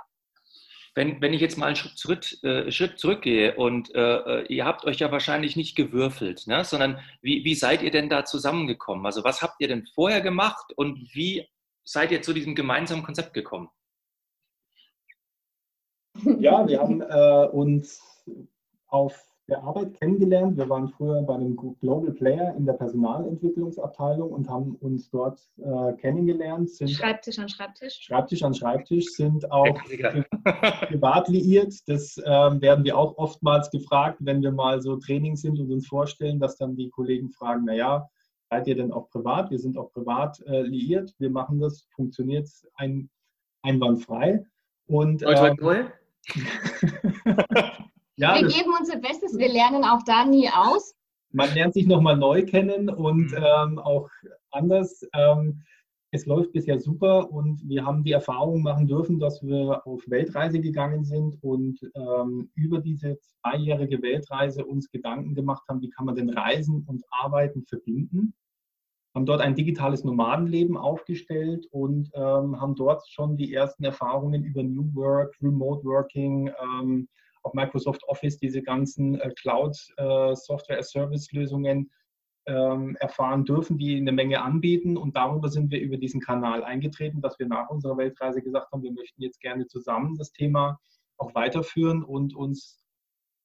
Wenn, 0.96 1.20
wenn 1.20 1.34
ich 1.34 1.42
jetzt 1.42 1.58
mal 1.58 1.66
einen 1.66 1.76
Schritt, 1.76 1.98
zurück, 1.98 2.42
äh, 2.42 2.72
Schritt 2.72 2.98
zurückgehe 2.98 3.54
und 3.54 3.94
äh, 3.94 4.00
äh, 4.40 4.46
ihr 4.46 4.64
habt 4.64 4.86
euch 4.86 4.98
ja 4.98 5.12
wahrscheinlich 5.12 5.54
nicht 5.54 5.76
gewürfelt, 5.76 6.46
ne? 6.46 6.64
sondern 6.64 6.98
wie, 7.20 7.44
wie 7.44 7.54
seid 7.54 7.82
ihr 7.82 7.90
denn 7.90 8.08
da 8.08 8.24
zusammengekommen? 8.24 9.04
Also 9.04 9.22
was 9.22 9.42
habt 9.42 9.60
ihr 9.60 9.68
denn 9.68 9.86
vorher 9.94 10.22
gemacht 10.22 10.72
und 10.74 11.14
wie 11.14 11.46
seid 11.84 12.12
ihr 12.12 12.22
zu 12.22 12.32
diesem 12.32 12.54
gemeinsamen 12.54 13.02
Konzept 13.02 13.34
gekommen? 13.34 13.68
Ja, 16.38 16.66
wir 16.66 16.80
haben 16.80 17.00
äh, 17.00 17.48
uns 17.52 18.00
auf 18.88 19.26
der 19.48 19.62
Arbeit 19.62 19.94
kennengelernt. 19.94 20.56
Wir 20.56 20.68
waren 20.68 20.88
früher 20.88 21.22
bei 21.22 21.34
einem 21.34 21.56
Global 21.56 22.10
Player 22.12 22.54
in 22.56 22.66
der 22.66 22.72
Personalentwicklungsabteilung 22.72 24.30
und 24.32 24.48
haben 24.48 24.74
uns 24.76 25.08
dort 25.10 25.40
äh, 25.58 25.92
kennengelernt. 25.94 26.70
Sind 26.70 26.90
Schreibtisch 26.90 27.38
an 27.38 27.48
Schreibtisch. 27.48 27.98
Schreibtisch 28.00 28.42
an 28.42 28.54
Schreibtisch 28.54 29.06
sind 29.12 29.50
auch 29.52 29.78
privat 30.88 31.28
liiert. 31.28 31.74
Das 31.86 32.18
äh, 32.18 32.24
werden 32.24 32.84
wir 32.84 32.98
auch 32.98 33.16
oftmals 33.18 33.70
gefragt, 33.70 34.18
wenn 34.20 34.42
wir 34.42 34.50
mal 34.50 34.82
so 34.82 34.96
Training 34.96 35.36
sind 35.36 35.60
und 35.60 35.70
uns 35.70 35.86
vorstellen, 35.86 36.40
dass 36.40 36.56
dann 36.56 36.74
die 36.76 36.90
Kollegen 36.90 37.30
fragen, 37.30 37.66
naja, 37.66 38.08
seid 38.50 38.66
ihr 38.66 38.74
denn 38.74 38.92
auch 38.92 39.08
privat? 39.10 39.50
Wir 39.50 39.60
sind 39.60 39.78
auch 39.78 39.92
privat 39.92 40.40
äh, 40.46 40.62
liiert. 40.62 41.14
Wir 41.18 41.30
machen 41.30 41.60
das, 41.60 41.86
funktioniert 41.94 42.48
ein, 42.74 43.08
einwandfrei. 43.62 44.44
Und, 44.88 45.22
ähm, 45.22 45.56
ja, 48.16 48.34
wir 48.34 48.48
geben 48.48 48.72
unser 48.78 48.96
Bestes, 48.98 49.36
wir 49.38 49.48
lernen 49.48 49.84
auch 49.84 50.02
da 50.04 50.24
nie 50.24 50.48
aus. 50.48 50.94
Man 51.32 51.52
lernt 51.54 51.74
sich 51.74 51.86
nochmal 51.86 52.16
neu 52.16 52.44
kennen 52.44 52.88
und 52.88 53.32
mhm. 53.32 53.36
ähm, 53.36 53.78
auch 53.78 54.08
anders. 54.50 55.06
Ähm, 55.14 55.62
es 56.12 56.24
läuft 56.24 56.52
bisher 56.52 56.78
super 56.78 57.30
und 57.30 57.60
wir 57.68 57.84
haben 57.84 58.04
die 58.04 58.12
Erfahrung 58.12 58.62
machen 58.62 58.86
dürfen, 58.86 59.18
dass 59.18 59.42
wir 59.42 59.86
auf 59.86 60.02
Weltreise 60.06 60.60
gegangen 60.60 61.04
sind 61.04 61.36
und 61.42 61.78
ähm, 61.94 62.50
über 62.54 62.80
diese 62.80 63.18
zweijährige 63.18 64.00
Weltreise 64.00 64.64
uns 64.64 64.88
Gedanken 64.90 65.34
gemacht 65.34 65.64
haben, 65.68 65.82
wie 65.82 65.90
kann 65.90 66.06
man 66.06 66.14
denn 66.14 66.30
Reisen 66.30 66.84
und 66.86 67.02
Arbeiten 67.10 67.64
verbinden. 67.64 68.34
Haben 69.16 69.24
dort 69.24 69.40
ein 69.40 69.54
digitales 69.54 70.04
Nomadenleben 70.04 70.76
aufgestellt 70.76 71.66
und 71.70 72.10
ähm, 72.12 72.60
haben 72.60 72.74
dort 72.74 73.08
schon 73.08 73.38
die 73.38 73.54
ersten 73.54 73.82
Erfahrungen 73.82 74.44
über 74.44 74.62
New 74.62 74.94
Work, 74.94 75.34
Remote 75.40 75.82
Working, 75.84 76.50
ähm, 76.62 77.08
auch 77.42 77.54
Microsoft 77.54 78.06
Office, 78.08 78.36
diese 78.38 78.60
ganzen 78.60 79.18
äh, 79.18 79.30
Cloud 79.30 79.74
äh, 79.96 80.34
ähm, 82.46 82.96
erfahren 83.00 83.46
dürfen, 83.46 83.78
die 83.78 83.96
eine 83.96 84.12
Menge 84.12 84.42
anbieten. 84.42 84.98
Und 84.98 85.16
darüber 85.16 85.48
sind 85.48 85.70
wir 85.70 85.80
über 85.80 85.96
diesen 85.96 86.20
Kanal 86.20 86.62
eingetreten, 86.62 87.22
dass 87.22 87.38
wir 87.38 87.46
nach 87.46 87.70
unserer 87.70 87.96
Weltreise 87.96 88.42
gesagt 88.42 88.70
haben, 88.70 88.82
wir 88.82 88.92
möchten 88.92 89.22
jetzt 89.22 89.40
gerne 89.40 89.66
zusammen 89.66 90.18
das 90.18 90.30
Thema 90.30 90.78
auch 91.16 91.34
weiterführen 91.34 92.04
und 92.04 92.36
uns 92.36 92.84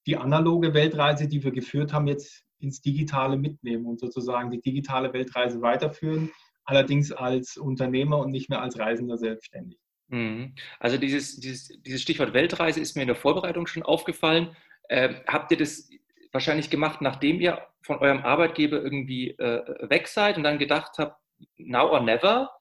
die 0.05 0.17
analoge 0.17 0.73
Weltreise, 0.73 1.29
die 1.29 1.41
wir 1.45 1.51
geführt 1.51 1.93
haben, 1.93 2.07
jetzt 2.07 2.43
ins 2.62 2.82
Digitale 2.82 3.38
mitnehmen 3.38 3.86
und 3.86 4.00
sozusagen 4.00 4.51
die 4.51 4.62
digitale 4.62 5.13
Weltreise 5.13 5.62
weiterführen, 5.62 6.32
allerdings 6.65 7.12
als 7.12 7.58
Unternehmer 7.58 8.20
und 8.20 8.32
nicht 8.32 8.50
mehr 8.50 8.62
als 8.62 8.80
Reisender 8.80 9.18
selbstständig. 9.18 9.80
Mhm. 10.10 10.53
Also 10.80 10.98
dieses, 10.98 11.39
dieses, 11.39 11.68
dieses 11.82 12.01
Stichwort 12.01 12.34
Weltreise 12.34 12.80
ist 12.80 12.96
mir 12.96 13.03
in 13.03 13.08
der 13.08 13.15
Vorbereitung 13.15 13.68
schon 13.68 13.84
aufgefallen. 13.84 14.56
Ähm, 14.89 15.15
habt 15.27 15.51
ihr 15.51 15.58
das 15.58 15.89
wahrscheinlich 16.32 16.70
gemacht, 16.70 17.01
nachdem 17.01 17.39
ihr 17.39 17.62
von 17.82 17.98
eurem 17.98 18.20
Arbeitgeber 18.20 18.82
irgendwie 18.82 19.32
äh, 19.32 19.89
weg 19.89 20.08
seid 20.08 20.38
und 20.38 20.44
dann 20.44 20.60
gedacht 20.60 20.98
habt, 20.98 21.20
now 21.58 21.89
or 21.89 22.01
never? 22.01 22.51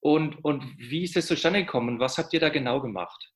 Und, 0.00 0.44
und 0.44 0.62
wie 0.78 1.02
ist 1.02 1.16
das 1.16 1.26
zustande 1.26 1.60
gekommen? 1.60 1.98
Was 1.98 2.18
habt 2.18 2.32
ihr 2.32 2.40
da 2.40 2.50
genau 2.50 2.80
gemacht? 2.80 3.32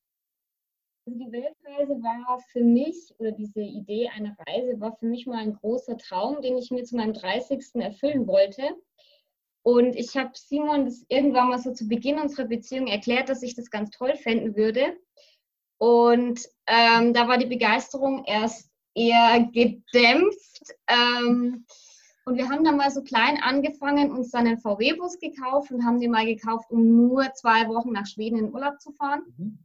Also 1.05 1.19
die 1.19 1.33
Weltreise 1.33 2.01
war 2.01 2.39
für 2.53 2.63
mich, 2.63 3.13
oder 3.19 3.33
diese 3.33 3.61
Idee 3.61 4.09
einer 4.09 4.37
Reise 4.47 4.81
war 4.81 4.97
für 4.97 5.07
mich 5.07 5.27
mal 5.27 5.39
ein 5.39 5.55
großer 5.55 5.97
Traum, 5.97 6.41
den 6.43 6.57
ich 6.57 6.71
mir 6.71 6.85
zu 6.85 6.97
meinem 6.97 7.13
30. 7.13 7.75
erfüllen 7.75 8.29
wollte. 8.29 8.63
Und 9.65 9.97
ich 9.97 10.17
habe 10.17 10.31
Simon 10.35 10.85
das 10.85 11.05
irgendwann 11.09 11.49
mal 11.49 11.59
so 11.59 11.73
zu 11.73 11.89
Beginn 11.89 12.21
unserer 12.21 12.47
Beziehung 12.47 12.87
erklärt, 12.87 13.29
dass 13.29 13.43
ich 13.43 13.57
das 13.57 13.71
ganz 13.71 13.91
toll 13.91 14.15
fänden 14.15 14.55
würde. 14.55 14.97
Und 15.79 16.41
ähm, 16.69 17.13
da 17.13 17.27
war 17.27 17.39
die 17.39 17.47
Begeisterung 17.47 18.25
erst 18.25 18.71
eher 18.95 19.41
gedämpft. 19.53 20.63
Ähm, 20.87 21.67
und 22.25 22.37
wir 22.37 22.49
haben 22.49 22.63
dann 22.63 22.77
mal 22.77 22.93
so 22.93 23.03
klein 23.03 23.43
angefangen, 23.43 24.13
uns 24.13 24.31
dann 24.31 24.47
einen 24.47 24.59
VW-Bus 24.59 25.19
gekauft 25.19 25.73
und 25.73 25.85
haben 25.85 25.99
den 25.99 26.13
mal 26.13 26.27
gekauft, 26.27 26.71
um 26.71 27.09
nur 27.09 27.33
zwei 27.35 27.67
Wochen 27.69 27.91
nach 27.91 28.07
Schweden 28.07 28.39
in 28.39 28.55
Urlaub 28.55 28.81
zu 28.81 28.93
fahren. 28.93 29.23
Mhm. 29.37 29.59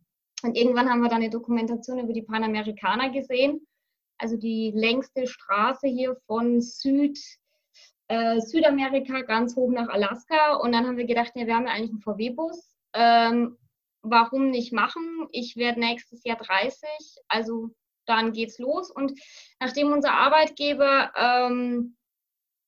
Und 0.44 0.56
irgendwann 0.56 0.90
haben 0.90 1.02
wir 1.02 1.10
dann 1.10 1.22
eine 1.22 1.30
Dokumentation 1.30 2.00
über 2.00 2.14
die 2.14 2.22
Panamerikaner 2.22 3.10
gesehen, 3.10 3.68
also 4.18 4.38
die 4.38 4.72
längste 4.76 5.28
Straße 5.28 5.88
hier 5.88 6.16
von 6.28 6.62
Süd, 6.62 7.20
äh, 8.08 8.40
Südamerika 8.40 9.22
ganz 9.22 9.56
hoch 9.56 9.72
nach 9.72 9.90
Alaska. 9.90 10.56
Und 10.56 10.72
dann 10.72 10.86
haben 10.86 10.98
wir 10.98 11.06
gedacht, 11.06 11.32
ja, 11.36 11.48
wir 11.48 11.56
haben 11.56 11.66
ja 11.66 11.74
eigentlich 11.74 11.92
einen 11.92 12.02
VW-Bus. 12.02 12.78
Ähm, 12.94 13.58
warum 14.02 14.50
nicht 14.50 14.74
machen? 14.74 15.28
Ich 15.32 15.56
werde 15.56 15.80
nächstes 15.80 16.24
Jahr 16.24 16.38
30, 16.38 16.88
also 17.28 17.70
dann 18.06 18.32
geht's 18.32 18.60
los. 18.60 18.90
Und 18.92 19.20
nachdem 19.60 19.92
unser 19.92 20.14
Arbeitgeber 20.14 21.12
ähm, 21.16 21.97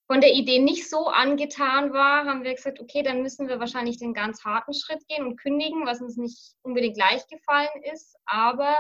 von 0.09 0.21
der 0.21 0.33
Idee 0.33 0.57
nicht 0.57 0.89
so 0.89 1.05
angetan 1.05 1.93
war, 1.93 2.25
haben 2.25 2.43
wir 2.43 2.55
gesagt, 2.55 2.79
okay, 2.79 3.03
dann 3.03 3.21
müssen 3.21 3.47
wir 3.47 3.59
wahrscheinlich 3.59 3.97
den 3.97 4.15
ganz 4.15 4.43
harten 4.43 4.73
Schritt 4.73 5.07
gehen 5.07 5.23
und 5.23 5.37
kündigen, 5.37 5.85
was 5.85 6.01
uns 6.01 6.17
nicht 6.17 6.55
unbedingt 6.63 6.97
leicht 6.97 7.29
gefallen 7.29 7.83
ist. 7.93 8.17
Aber 8.25 8.75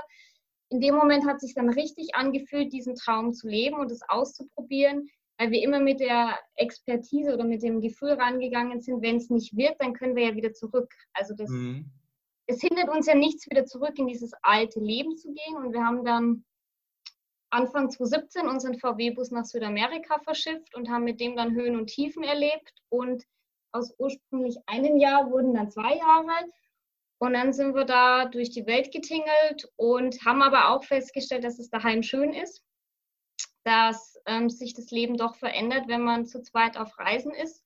in 0.69 0.81
dem 0.81 0.95
Moment 0.95 1.27
hat 1.27 1.39
sich 1.39 1.53
dann 1.53 1.69
richtig 1.69 2.15
angefühlt, 2.15 2.73
diesen 2.73 2.95
Traum 2.95 3.31
zu 3.33 3.47
leben 3.47 3.77
und 3.77 3.91
es 3.91 4.01
auszuprobieren, 4.07 5.07
weil 5.37 5.51
wir 5.51 5.61
immer 5.61 5.79
mit 5.79 5.99
der 5.99 6.35
Expertise 6.55 7.31
oder 7.35 7.43
mit 7.43 7.61
dem 7.61 7.79
Gefühl 7.79 8.13
rangegangen 8.13 8.81
sind, 8.81 9.03
wenn 9.03 9.17
es 9.17 9.29
nicht 9.29 9.55
wird, 9.55 9.75
dann 9.79 9.93
können 9.93 10.15
wir 10.15 10.29
ja 10.29 10.35
wieder 10.35 10.53
zurück. 10.53 10.91
Also 11.13 11.35
das, 11.35 11.51
mhm. 11.51 11.91
es 12.47 12.59
hindert 12.59 12.89
uns 12.89 13.05
ja 13.05 13.13
nichts, 13.13 13.47
wieder 13.47 13.65
zurück 13.65 13.99
in 13.99 14.07
dieses 14.07 14.33
alte 14.41 14.79
Leben 14.79 15.15
zu 15.15 15.31
gehen. 15.31 15.57
Und 15.57 15.73
wir 15.73 15.85
haben 15.85 16.03
dann 16.03 16.43
Anfang 17.51 17.89
2017 17.89 18.47
unseren 18.47 18.77
VW-Bus 18.77 19.31
nach 19.31 19.45
Südamerika 19.45 20.19
verschifft 20.19 20.75
und 20.75 20.89
haben 20.89 21.03
mit 21.03 21.19
dem 21.19 21.35
dann 21.35 21.53
Höhen 21.53 21.75
und 21.75 21.87
Tiefen 21.87 22.23
erlebt. 22.23 22.73
Und 22.89 23.23
aus 23.71 23.93
ursprünglich 23.97 24.57
einem 24.65 24.97
Jahr 24.97 25.31
wurden 25.31 25.53
dann 25.53 25.71
zwei 25.71 25.95
Jahre. 25.95 26.45
Und 27.19 27.33
dann 27.33 27.51
sind 27.51 27.75
wir 27.75 27.85
da 27.85 28.25
durch 28.25 28.49
die 28.49 28.65
Welt 28.65 28.91
getingelt 28.91 29.69
und 29.75 30.23
haben 30.25 30.41
aber 30.41 30.69
auch 30.69 30.83
festgestellt, 30.83 31.43
dass 31.43 31.59
es 31.59 31.69
daheim 31.69 32.01
schön 32.01 32.33
ist, 32.33 32.63
dass 33.63 34.17
ähm, 34.25 34.49
sich 34.49 34.73
das 34.73 34.89
Leben 34.91 35.17
doch 35.17 35.35
verändert, 35.35 35.87
wenn 35.87 36.01
man 36.01 36.25
zu 36.25 36.41
zweit 36.41 36.77
auf 36.77 36.97
Reisen 36.97 37.33
ist. 37.33 37.63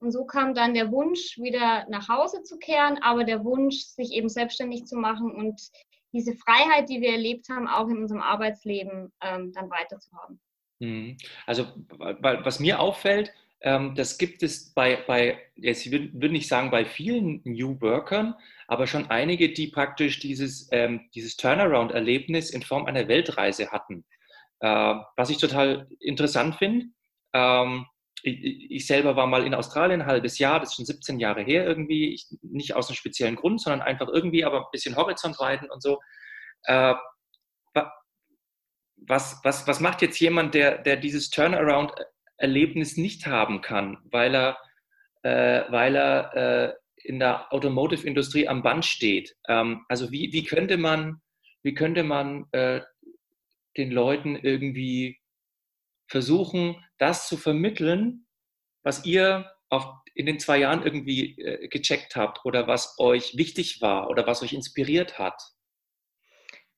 Und 0.00 0.10
so 0.10 0.24
kam 0.24 0.54
dann 0.54 0.74
der 0.74 0.90
Wunsch, 0.90 1.38
wieder 1.38 1.86
nach 1.88 2.08
Hause 2.08 2.42
zu 2.42 2.58
kehren, 2.58 2.98
aber 3.02 3.24
der 3.24 3.44
Wunsch, 3.44 3.84
sich 3.84 4.12
eben 4.12 4.28
selbstständig 4.28 4.86
zu 4.86 4.96
machen 4.96 5.34
und 5.34 5.70
diese 6.14 6.34
Freiheit, 6.36 6.88
die 6.88 7.00
wir 7.00 7.10
erlebt 7.10 7.48
haben, 7.50 7.68
auch 7.68 7.88
in 7.88 7.98
unserem 7.98 8.22
Arbeitsleben 8.22 9.12
ähm, 9.20 9.52
dann 9.52 9.68
weiterzuhaben. 9.68 10.40
Mhm. 10.78 11.16
Also 11.46 11.66
was 11.98 12.60
mir 12.60 12.80
auffällt, 12.80 13.32
ähm, 13.60 13.94
das 13.94 14.18
gibt 14.18 14.42
es 14.42 14.72
bei, 14.74 14.96
bei 15.06 15.38
jetzt 15.56 15.90
würde 15.90 16.30
nicht 16.30 16.48
sagen 16.48 16.70
bei 16.70 16.84
vielen 16.84 17.40
New 17.44 17.80
Workern, 17.80 18.34
aber 18.68 18.86
schon 18.86 19.10
einige, 19.10 19.52
die 19.52 19.68
praktisch 19.68 20.20
dieses, 20.20 20.68
ähm, 20.70 21.08
dieses 21.14 21.36
Turnaround-Erlebnis 21.36 22.50
in 22.50 22.62
Form 22.62 22.86
einer 22.86 23.08
Weltreise 23.08 23.70
hatten. 23.70 24.04
Äh, 24.60 24.94
was 25.16 25.30
ich 25.30 25.38
total 25.38 25.88
interessant 25.98 26.56
finde. 26.56 26.86
Ähm, 27.32 27.86
ich, 27.86 27.93
ich, 28.24 28.86
selber 28.86 29.16
war 29.16 29.26
mal 29.26 29.46
in 29.46 29.54
Australien 29.54 30.02
ein 30.02 30.06
halbes 30.06 30.38
Jahr, 30.38 30.58
das 30.58 30.70
ist 30.70 30.76
schon 30.76 30.86
17 30.86 31.18
Jahre 31.18 31.42
her 31.42 31.66
irgendwie, 31.66 32.14
ich, 32.14 32.26
nicht 32.42 32.74
aus 32.74 32.88
einem 32.88 32.96
speziellen 32.96 33.36
Grund, 33.36 33.60
sondern 33.60 33.82
einfach 33.82 34.08
irgendwie, 34.08 34.44
aber 34.44 34.60
ein 34.60 34.70
bisschen 34.72 34.96
Horizont 34.96 35.38
weiten 35.38 35.70
und 35.70 35.82
so. 35.82 36.00
Äh, 36.64 36.94
was, 39.06 39.40
was, 39.42 39.66
was 39.66 39.80
macht 39.80 40.02
jetzt 40.02 40.18
jemand, 40.20 40.54
der, 40.54 40.78
der 40.78 40.96
dieses 40.96 41.30
Turnaround-Erlebnis 41.30 42.96
nicht 42.96 43.26
haben 43.26 43.60
kann, 43.60 43.98
weil 44.10 44.34
er, 44.34 44.58
äh, 45.22 45.70
weil 45.70 45.96
er 45.96 46.34
äh, 46.34 46.74
in 47.02 47.18
der 47.18 47.52
Automotive-Industrie 47.52 48.48
am 48.48 48.62
Band 48.62 48.84
steht? 48.84 49.36
Ähm, 49.48 49.84
also 49.88 50.10
wie, 50.10 50.32
wie 50.32 50.44
könnte 50.44 50.76
man, 50.76 51.20
wie 51.62 51.74
könnte 51.74 52.02
man 52.02 52.46
äh, 52.52 52.80
den 53.76 53.90
Leuten 53.90 54.36
irgendwie 54.36 55.18
versuchen, 56.06 56.83
das 56.98 57.28
zu 57.28 57.36
vermitteln, 57.36 58.26
was 58.82 59.04
ihr 59.04 59.50
auf, 59.70 59.86
in 60.14 60.26
den 60.26 60.38
zwei 60.38 60.58
Jahren 60.58 60.84
irgendwie 60.84 61.38
äh, 61.40 61.68
gecheckt 61.68 62.16
habt 62.16 62.44
oder 62.44 62.66
was 62.66 62.98
euch 62.98 63.36
wichtig 63.36 63.80
war 63.80 64.08
oder 64.08 64.26
was 64.26 64.42
euch 64.42 64.52
inspiriert 64.52 65.18
hat? 65.18 65.40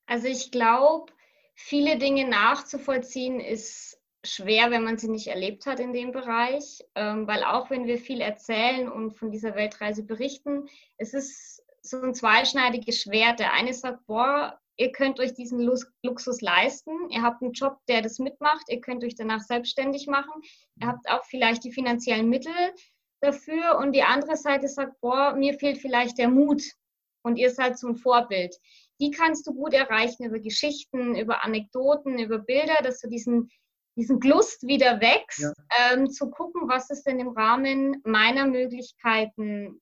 Also 0.06 0.28
ich 0.28 0.50
glaube, 0.50 1.12
viele 1.54 1.98
Dinge 1.98 2.28
nachzuvollziehen 2.28 3.40
ist 3.40 4.00
schwer, 4.24 4.70
wenn 4.70 4.82
man 4.82 4.98
sie 4.98 5.08
nicht 5.08 5.28
erlebt 5.28 5.66
hat 5.66 5.80
in 5.80 5.92
dem 5.92 6.12
Bereich, 6.12 6.84
ähm, 6.94 7.26
weil 7.26 7.44
auch 7.44 7.70
wenn 7.70 7.86
wir 7.86 7.98
viel 7.98 8.20
erzählen 8.20 8.88
und 8.88 9.12
von 9.12 9.30
dieser 9.30 9.54
Weltreise 9.54 10.04
berichten, 10.04 10.68
es 10.96 11.14
ist 11.14 11.62
so 11.82 12.00
ein 12.00 12.14
zweischneidiges 12.14 13.02
Schwert. 13.02 13.38
Der 13.38 13.52
eine 13.52 13.72
sagt, 13.72 14.06
boah, 14.06 14.60
ihr 14.76 14.92
könnt 14.92 15.20
euch 15.20 15.34
diesen 15.34 15.60
Luxus 16.02 16.40
leisten. 16.40 17.10
Ihr 17.10 17.22
habt 17.22 17.42
einen 17.42 17.52
Job, 17.52 17.78
der 17.88 18.02
das 18.02 18.18
mitmacht. 18.18 18.64
Ihr 18.68 18.80
könnt 18.80 19.04
euch 19.04 19.14
danach 19.14 19.40
selbstständig 19.40 20.06
machen. 20.06 20.42
Ihr 20.80 20.86
habt 20.86 21.08
auch 21.08 21.24
vielleicht 21.24 21.64
die 21.64 21.72
finanziellen 21.72 22.28
Mittel 22.28 22.52
dafür. 23.20 23.78
Und 23.78 23.92
die 23.92 24.02
andere 24.02 24.36
Seite 24.36 24.68
sagt, 24.68 25.00
boah, 25.00 25.34
mir 25.34 25.54
fehlt 25.54 25.78
vielleicht 25.78 26.18
der 26.18 26.28
Mut. 26.28 26.62
Und 27.22 27.36
ihr 27.36 27.50
seid 27.50 27.78
so 27.78 27.88
ein 27.88 27.96
Vorbild. 27.96 28.54
Die 29.00 29.10
kannst 29.10 29.46
du 29.46 29.54
gut 29.54 29.74
erreichen 29.74 30.24
über 30.24 30.38
Geschichten, 30.38 31.16
über 31.16 31.44
Anekdoten, 31.44 32.18
über 32.18 32.38
Bilder, 32.38 32.76
dass 32.82 33.00
du 33.00 33.08
diesen, 33.08 33.50
diesen 33.96 34.20
Glust 34.20 34.66
wieder 34.66 35.00
wächst, 35.00 35.40
ja. 35.40 35.52
ähm, 35.92 36.08
zu 36.10 36.30
gucken, 36.30 36.68
was 36.68 36.88
ist 36.90 37.04
denn 37.04 37.18
im 37.18 37.28
Rahmen 37.28 38.00
meiner 38.04 38.46
Möglichkeiten 38.46 39.80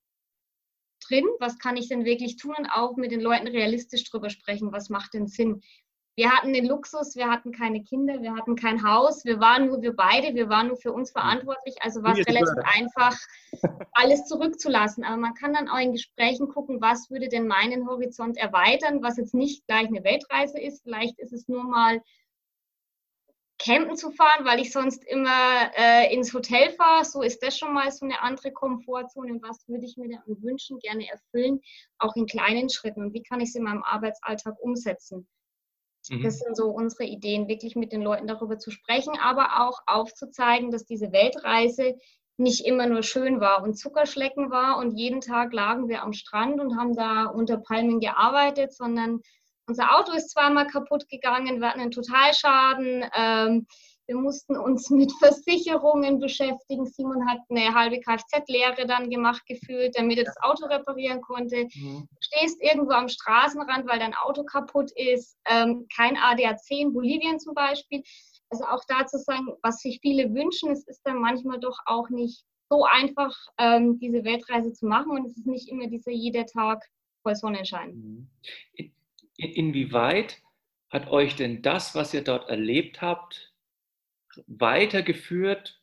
drin, 1.08 1.26
was 1.40 1.58
kann 1.58 1.76
ich 1.76 1.88
denn 1.88 2.04
wirklich 2.04 2.36
tun? 2.36 2.54
Und 2.56 2.66
auch 2.66 2.96
mit 2.96 3.10
den 3.10 3.20
Leuten 3.20 3.46
realistisch 3.46 4.04
drüber 4.04 4.30
sprechen, 4.30 4.72
was 4.72 4.88
macht 4.88 5.14
denn 5.14 5.26
Sinn. 5.26 5.62
Wir 6.16 6.30
hatten 6.30 6.52
den 6.52 6.66
Luxus, 6.66 7.16
wir 7.16 7.28
hatten 7.28 7.50
keine 7.50 7.82
Kinder, 7.82 8.22
wir 8.22 8.36
hatten 8.36 8.54
kein 8.54 8.88
Haus, 8.88 9.24
wir 9.24 9.40
waren 9.40 9.66
nur 9.66 9.82
wir 9.82 9.96
beide, 9.96 10.34
wir 10.36 10.48
waren 10.48 10.68
nur 10.68 10.76
für 10.76 10.92
uns 10.92 11.10
verantwortlich, 11.10 11.74
also 11.80 12.04
war 12.04 12.16
es 12.16 12.24
relativ 12.28 12.54
einfach, 12.62 13.18
alles 13.92 14.24
zurückzulassen. 14.26 15.02
Aber 15.02 15.16
man 15.16 15.34
kann 15.34 15.54
dann 15.54 15.68
auch 15.68 15.78
in 15.78 15.92
Gesprächen 15.92 16.48
gucken, 16.48 16.80
was 16.80 17.10
würde 17.10 17.28
denn 17.28 17.48
meinen 17.48 17.88
Horizont 17.88 18.36
erweitern, 18.36 19.02
was 19.02 19.16
jetzt 19.16 19.34
nicht 19.34 19.66
gleich 19.66 19.88
eine 19.88 20.04
Weltreise 20.04 20.60
ist, 20.60 20.84
vielleicht 20.84 21.18
ist 21.18 21.32
es 21.32 21.48
nur 21.48 21.64
mal 21.64 22.00
campen 23.58 23.96
zu 23.96 24.10
fahren, 24.10 24.44
weil 24.44 24.60
ich 24.60 24.72
sonst 24.72 25.04
immer 25.04 25.70
äh, 25.76 26.12
ins 26.12 26.34
Hotel 26.34 26.70
fahre. 26.72 27.04
So 27.04 27.22
ist 27.22 27.42
das 27.42 27.58
schon 27.58 27.72
mal 27.72 27.90
so 27.90 28.04
eine 28.04 28.20
andere 28.22 28.52
Komfortzone. 28.52 29.32
Und 29.32 29.42
was 29.42 29.66
würde 29.68 29.86
ich 29.86 29.96
mir 29.96 30.08
da 30.08 30.22
wünschen, 30.26 30.78
gerne 30.80 31.08
erfüllen, 31.08 31.60
auch 31.98 32.16
in 32.16 32.26
kleinen 32.26 32.68
Schritten? 32.68 33.02
Und 33.02 33.14
wie 33.14 33.22
kann 33.22 33.40
ich 33.40 33.50
es 33.50 33.54
in 33.54 33.62
meinem 33.62 33.82
Arbeitsalltag 33.82 34.54
umsetzen? 34.60 35.28
Mhm. 36.10 36.22
Das 36.22 36.38
sind 36.38 36.56
so 36.56 36.66
unsere 36.66 37.04
Ideen, 37.04 37.48
wirklich 37.48 37.76
mit 37.76 37.92
den 37.92 38.02
Leuten 38.02 38.26
darüber 38.26 38.58
zu 38.58 38.70
sprechen, 38.70 39.18
aber 39.20 39.60
auch 39.66 39.80
aufzuzeigen, 39.86 40.70
dass 40.70 40.84
diese 40.84 41.12
Weltreise 41.12 41.96
nicht 42.36 42.66
immer 42.66 42.86
nur 42.86 43.02
schön 43.02 43.40
war 43.40 43.62
und 43.62 43.78
Zuckerschlecken 43.78 44.50
war 44.50 44.78
und 44.78 44.96
jeden 44.98 45.20
Tag 45.20 45.52
lagen 45.52 45.88
wir 45.88 46.02
am 46.02 46.12
Strand 46.12 46.60
und 46.60 46.76
haben 46.76 46.94
da 46.94 47.26
unter 47.26 47.58
Palmen 47.58 48.00
gearbeitet, 48.00 48.72
sondern 48.72 49.20
unser 49.66 49.96
Auto 49.96 50.12
ist 50.12 50.30
zweimal 50.30 50.66
kaputt 50.66 51.08
gegangen, 51.08 51.60
wir 51.60 51.68
hatten 51.68 51.80
einen 51.80 51.90
Totalschaden. 51.90 53.04
Ähm, 53.14 53.66
wir 54.06 54.16
mussten 54.16 54.56
uns 54.56 54.90
mit 54.90 55.10
Versicherungen 55.18 56.18
beschäftigen. 56.18 56.86
Simon 56.86 57.26
hat 57.28 57.38
eine 57.48 57.74
halbe 57.74 58.00
Kfz-Lehre 58.00 58.86
dann 58.86 59.08
gemacht, 59.08 59.42
gefühlt, 59.46 59.96
damit 59.96 60.18
er 60.18 60.24
das 60.24 60.40
Auto 60.42 60.66
reparieren 60.66 61.20
konnte. 61.22 61.64
Mhm. 61.74 62.08
Du 62.10 62.16
stehst 62.20 62.62
irgendwo 62.62 62.92
am 62.92 63.08
Straßenrand, 63.08 63.88
weil 63.88 63.98
dein 63.98 64.14
Auto 64.14 64.44
kaputt 64.44 64.90
ist. 64.96 65.38
Ähm, 65.46 65.86
kein 65.94 66.16
ADAC 66.16 66.70
in 66.70 66.92
Bolivien 66.92 67.38
zum 67.38 67.54
Beispiel. 67.54 68.02
Also 68.50 68.64
auch 68.66 68.84
da 68.86 69.06
zu 69.06 69.18
sagen, 69.18 69.48
was 69.62 69.78
sich 69.78 69.98
viele 70.00 70.32
wünschen, 70.34 70.70
es 70.70 70.86
ist 70.86 71.00
dann 71.04 71.18
manchmal 71.18 71.58
doch 71.58 71.78
auch 71.86 72.08
nicht 72.10 72.44
so 72.68 72.84
einfach, 72.84 73.34
ähm, 73.58 73.98
diese 73.98 74.24
Weltreise 74.24 74.72
zu 74.72 74.86
machen 74.86 75.12
und 75.12 75.26
es 75.26 75.36
ist 75.36 75.46
nicht 75.46 75.68
immer 75.68 75.86
dieser 75.86 76.12
jeder 76.12 76.46
Tag 76.46 76.84
voll 77.22 77.34
Sonnenschein. 77.34 77.94
Mhm. 77.94 78.28
In, 79.36 79.52
inwieweit 79.52 80.40
hat 80.90 81.08
euch 81.08 81.36
denn 81.36 81.62
das, 81.62 81.94
was 81.94 82.14
ihr 82.14 82.22
dort 82.22 82.48
erlebt 82.48 83.02
habt, 83.02 83.52
weitergeführt 84.46 85.82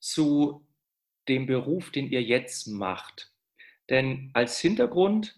zu 0.00 0.66
dem 1.28 1.46
Beruf, 1.46 1.90
den 1.90 2.10
ihr 2.10 2.22
jetzt 2.22 2.66
macht? 2.66 3.32
Denn 3.90 4.30
als 4.34 4.58
Hintergrund, 4.60 5.36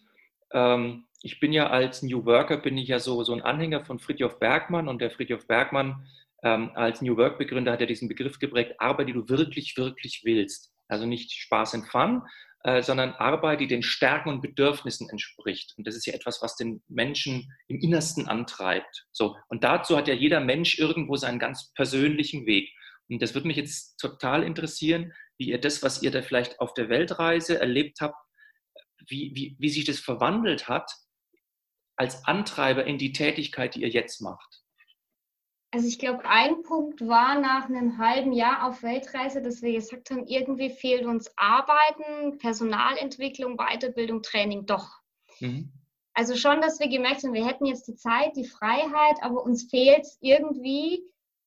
ähm, 0.53 1.07
ich 1.23 1.41
bin 1.41 1.53
ja 1.53 1.71
als 1.71 2.03
New 2.03 2.25
Worker, 2.25 2.57
bin 2.57 2.79
ich 2.79 2.89
ja 2.89 2.99
so, 2.99 3.23
so 3.25 3.33
ein 3.33 3.43
Anhänger 3.43 3.85
von 3.85 3.99
Friedhof 3.99 4.39
Bergmann 4.39 4.89
und 4.89 5.01
der 5.01 5.11
Friedhof 5.11 5.47
Bergmann 5.47 6.07
ähm, 6.43 6.71
als 6.75 7.03
New 7.03 7.17
Work 7.17 7.39
Begründer 7.39 7.73
hat 7.73 7.81
er 7.81 7.87
diesen 7.87 8.09
Begriff 8.09 8.39
geprägt, 8.39 8.75
Arbeit, 8.79 9.09
die 9.09 9.13
du 9.13 9.29
wirklich, 9.29 9.77
wirklich 9.77 10.23
willst. 10.25 10.73
Also 10.89 11.07
nicht 11.07 11.33
Spaß 11.33 11.75
und 11.75 11.87
Fun, 11.87 12.23
äh, 12.67 12.83
sondern 12.83 13.13
Arbeit, 13.13 13.61
die 13.61 13.69
den 13.69 13.85
Stärken 13.85 14.29
und 14.29 14.41
Bedürfnissen 14.41 15.09
entspricht. 15.09 15.75
Und 15.77 15.87
das 15.87 15.95
ist 15.95 16.05
ja 16.05 16.15
etwas, 16.15 16.43
was 16.43 16.57
den 16.57 16.83
Menschen 16.89 17.53
im 17.69 17.79
Innersten 17.79 18.27
antreibt. 18.27 19.07
So. 19.13 19.37
Und 19.47 19.63
dazu 19.63 19.97
hat 19.97 20.09
ja 20.09 20.15
jeder 20.15 20.41
Mensch 20.41 20.77
irgendwo 20.77 21.15
seinen 21.15 21.39
ganz 21.39 21.73
persönlichen 21.75 22.45
Weg. 22.45 22.69
Und 23.09 23.23
das 23.23 23.35
würde 23.35 23.47
mich 23.47 23.57
jetzt 23.57 24.01
total 24.01 24.43
interessieren, 24.43 25.13
wie 25.39 25.51
ihr 25.51 25.61
das, 25.61 25.85
was 25.85 26.03
ihr 26.03 26.11
da 26.11 26.23
vielleicht 26.23 26.59
auf 26.59 26.75
der 26.75 26.89
Weltreise 26.89 27.61
erlebt 27.61 28.01
habt, 28.01 28.17
wie, 29.07 29.31
wie, 29.37 29.55
wie 29.61 29.69
sich 29.69 29.85
das 29.85 30.01
verwandelt 30.01 30.67
hat 30.67 30.91
als 31.95 32.25
Antreiber 32.25 32.85
in 32.85 32.99
die 32.99 33.13
Tätigkeit, 33.13 33.77
die 33.77 33.83
ihr 33.83 33.91
jetzt 33.91 34.21
macht. 34.21 34.65
Also 35.77 35.89
ich 35.89 35.99
glaube, 35.99 36.25
ein 36.25 36.63
Punkt 36.63 37.07
war 37.07 37.39
nach 37.39 37.69
einem 37.69 37.99
halben 37.99 38.33
Jahr 38.33 38.67
auf 38.67 38.83
Weltreise, 38.83 39.43
dass 39.43 39.61
wir 39.61 39.75
gesagt 39.75 40.11
haben, 40.11 40.27
irgendwie 40.27 40.71
fehlt 40.71 41.05
uns 41.05 41.31
Arbeiten, 41.37 42.39
Personalentwicklung, 42.39 43.59
Weiterbildung, 43.59 44.23
Training 44.23 44.65
doch. 44.65 44.89
Mhm. 45.39 45.71
Also 46.15 46.35
schon, 46.35 46.63
dass 46.63 46.81
wir 46.81 46.89
gemerkt 46.89 47.25
haben, 47.25 47.35
wir 47.35 47.47
hätten 47.47 47.67
jetzt 47.67 47.87
die 47.89 47.95
Zeit, 47.95 48.37
die 48.37 48.47
Freiheit, 48.47 49.19
aber 49.21 49.43
uns 49.43 49.65
fehlt 49.69 50.05
es 50.05 50.17
irgendwie, 50.23 51.05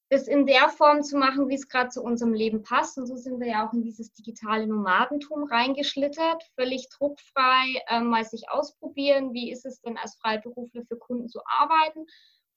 das 0.10 0.28
in 0.28 0.46
der 0.46 0.70
Form 0.70 1.02
zu 1.02 1.18
machen, 1.18 1.50
wie 1.50 1.56
es 1.56 1.68
gerade 1.68 1.89
zu 1.89 2.04
unserem 2.04 2.36
Leben 2.36 2.62
passt. 2.62 3.00
Und 3.00 3.08
so 3.08 3.15
sind 3.15 3.39
wir 3.39 3.48
ja 3.48 3.68
auch 3.68 3.74
in 3.74 3.82
dieses 3.82 4.13
digitale 4.13 4.68
Nomadentum 4.68 5.46
reingeschlittert, 5.46 6.44
völlig 6.54 6.88
druckfrei, 6.89 7.82
äh, 7.88 8.00
mal 8.02 8.26
sich 8.26 8.48
ausprobieren, 8.52 9.34
wie 9.34 9.52
ist 9.52 9.65
es 9.65 9.82
denn 9.82 9.98
als 9.98 10.18
Freiberufler 10.18 10.84
für 10.86 10.98
Kunden 10.98 11.30
zu 11.30 11.39
arbeiten 11.48 12.06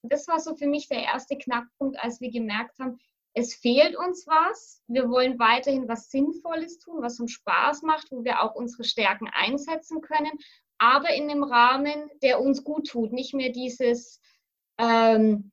das 0.03 0.29
war 0.29 0.41
so 0.41 0.55
für 0.55 0.67
mich 0.67 0.89
der 0.89 1.03
erste 1.03 1.37
Knackpunkt, 1.37 1.99
als 1.99 2.21
wir 2.21 2.31
gemerkt 2.31 2.79
haben, 2.79 2.99
es 3.35 3.55
fehlt 3.55 3.97
uns 3.97 4.27
was. 4.27 4.83
Wir 4.89 5.09
wollen 5.09 5.39
weiterhin 5.39 5.89
was 5.89 6.11
Sinnvolles 6.11 6.79
tun, 6.79 7.01
was 7.01 7.19
uns 7.19 7.33
Spaß 7.33 7.83
macht, 7.83 8.11
wo 8.11 8.25
wir 8.25 8.43
auch 8.43 8.55
unsere 8.55 8.85
Stärken 8.85 9.29
einsetzen 9.33 10.01
können, 10.03 10.33
aber 10.79 11.15
in 11.15 11.31
einem 11.31 11.45
Rahmen, 11.45 12.11
der 12.23 12.41
uns 12.41 12.65
gut 12.65 12.89
tut. 12.89 13.13
Nicht 13.13 13.35
mehr 13.35 13.51
dieses 13.51 14.21
ähm, 14.79 15.53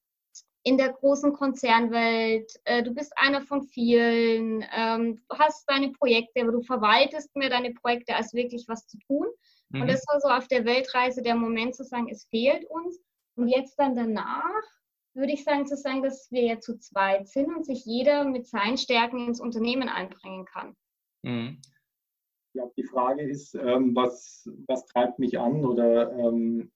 in 0.63 0.77
der 0.77 0.91
großen 0.91 1.33
Konzernwelt, 1.33 2.51
äh, 2.65 2.83
du 2.83 2.93
bist 2.93 3.13
einer 3.15 3.41
von 3.41 3.63
vielen, 3.63 4.65
ähm, 4.75 5.21
du 5.29 5.37
hast 5.37 5.69
deine 5.69 5.91
Projekte, 5.91 6.41
aber 6.41 6.51
du 6.51 6.61
verwaltest 6.61 7.33
mehr 7.35 7.49
deine 7.49 7.73
Projekte, 7.73 8.15
als 8.15 8.33
wirklich 8.33 8.67
was 8.67 8.87
zu 8.87 8.97
tun. 8.99 9.27
Mhm. 9.69 9.81
Und 9.81 9.87
das 9.87 10.03
war 10.07 10.19
so 10.19 10.27
auf 10.27 10.47
der 10.47 10.65
Weltreise 10.65 11.21
der 11.21 11.35
Moment 11.35 11.75
zu 11.75 11.83
sagen, 11.83 12.09
es 12.09 12.25
fehlt 12.25 12.65
uns. 12.65 12.99
Und 13.39 13.47
jetzt 13.47 13.79
dann 13.79 13.95
danach 13.95 14.63
würde 15.13 15.31
ich 15.31 15.43
sagen, 15.43 15.65
zu 15.65 15.75
sagen, 15.75 16.03
dass 16.03 16.29
wir 16.31 16.43
ja 16.43 16.59
zu 16.59 16.77
zweit 16.77 17.27
sind 17.27 17.47
und 17.55 17.65
sich 17.65 17.85
jeder 17.85 18.25
mit 18.25 18.47
seinen 18.47 18.77
Stärken 18.77 19.27
ins 19.27 19.39
Unternehmen 19.39 19.89
einbringen 19.89 20.45
kann. 20.45 20.75
Mhm. 21.23 21.61
Ich 21.61 22.53
glaube, 22.53 22.73
die 22.75 22.83
Frage 22.83 23.21
ist, 23.23 23.55
ähm, 23.55 23.95
was, 23.95 24.49
was 24.67 24.85
treibt 24.87 25.19
mich 25.19 25.39
an? 25.39 25.63
Oder 25.63 26.11
ähm, 26.17 26.71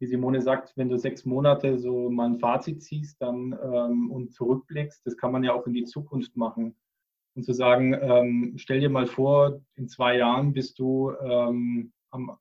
wie 0.00 0.06
Simone 0.06 0.40
sagt, 0.40 0.76
wenn 0.76 0.88
du 0.88 0.98
sechs 0.98 1.24
Monate 1.24 1.78
so 1.78 2.10
mal 2.10 2.26
ein 2.26 2.38
Fazit 2.38 2.82
ziehst 2.82 3.20
dann, 3.22 3.56
ähm, 3.62 4.10
und 4.10 4.32
zurückblickst, 4.32 5.06
das 5.06 5.16
kann 5.16 5.30
man 5.30 5.44
ja 5.44 5.52
auch 5.52 5.66
in 5.66 5.74
die 5.74 5.84
Zukunft 5.84 6.36
machen. 6.36 6.76
Und 7.34 7.44
zu 7.44 7.52
sagen, 7.52 7.94
ähm, 7.94 8.54
stell 8.56 8.80
dir 8.80 8.90
mal 8.90 9.06
vor, 9.06 9.60
in 9.74 9.88
zwei 9.88 10.16
Jahren 10.16 10.52
bist 10.52 10.78
du 10.78 11.12
ähm, 11.12 11.92
am 12.10 12.36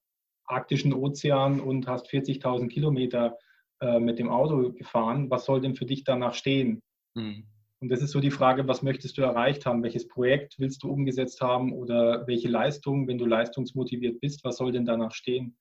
arktischen 0.46 0.94
Ozean 0.94 1.62
und 1.62 1.88
hast 1.88 2.10
40.000 2.10 2.68
Kilometer 2.68 3.38
äh, 3.82 4.00
mit 4.00 4.20
dem 4.20 4.30
Auto 4.30 4.72
gefahren. 4.72 5.30
Was 5.30 5.46
soll 5.46 5.62
denn 5.62 5.76
für 5.76 5.86
dich 5.86 6.04
danach 6.04 6.34
stehen? 6.34 6.82
Mhm. 7.16 7.46
Und 7.82 7.90
das 7.90 8.02
ist 8.04 8.12
so 8.12 8.20
die 8.20 8.32
Frage, 8.32 8.68
was 8.68 8.84
möchtest 8.84 9.18
du 9.18 9.24
erreicht 9.24 9.66
haben? 9.66 9.82
Welches 9.82 10.08
Projekt 10.08 10.60
willst 10.60 10.84
du 10.84 10.92
umgesetzt 10.92 11.42
haben 11.42 11.74
oder 11.74 12.28
welche 12.28 12.48
Leistung, 12.48 13.08
wenn 13.08 13.18
du 13.18 13.26
leistungsmotiviert 13.26 14.22
bist, 14.22 14.44
was 14.44 14.58
soll 14.58 14.72
denn 14.72 14.86
danach 14.86 15.14
stehen? 15.14 15.58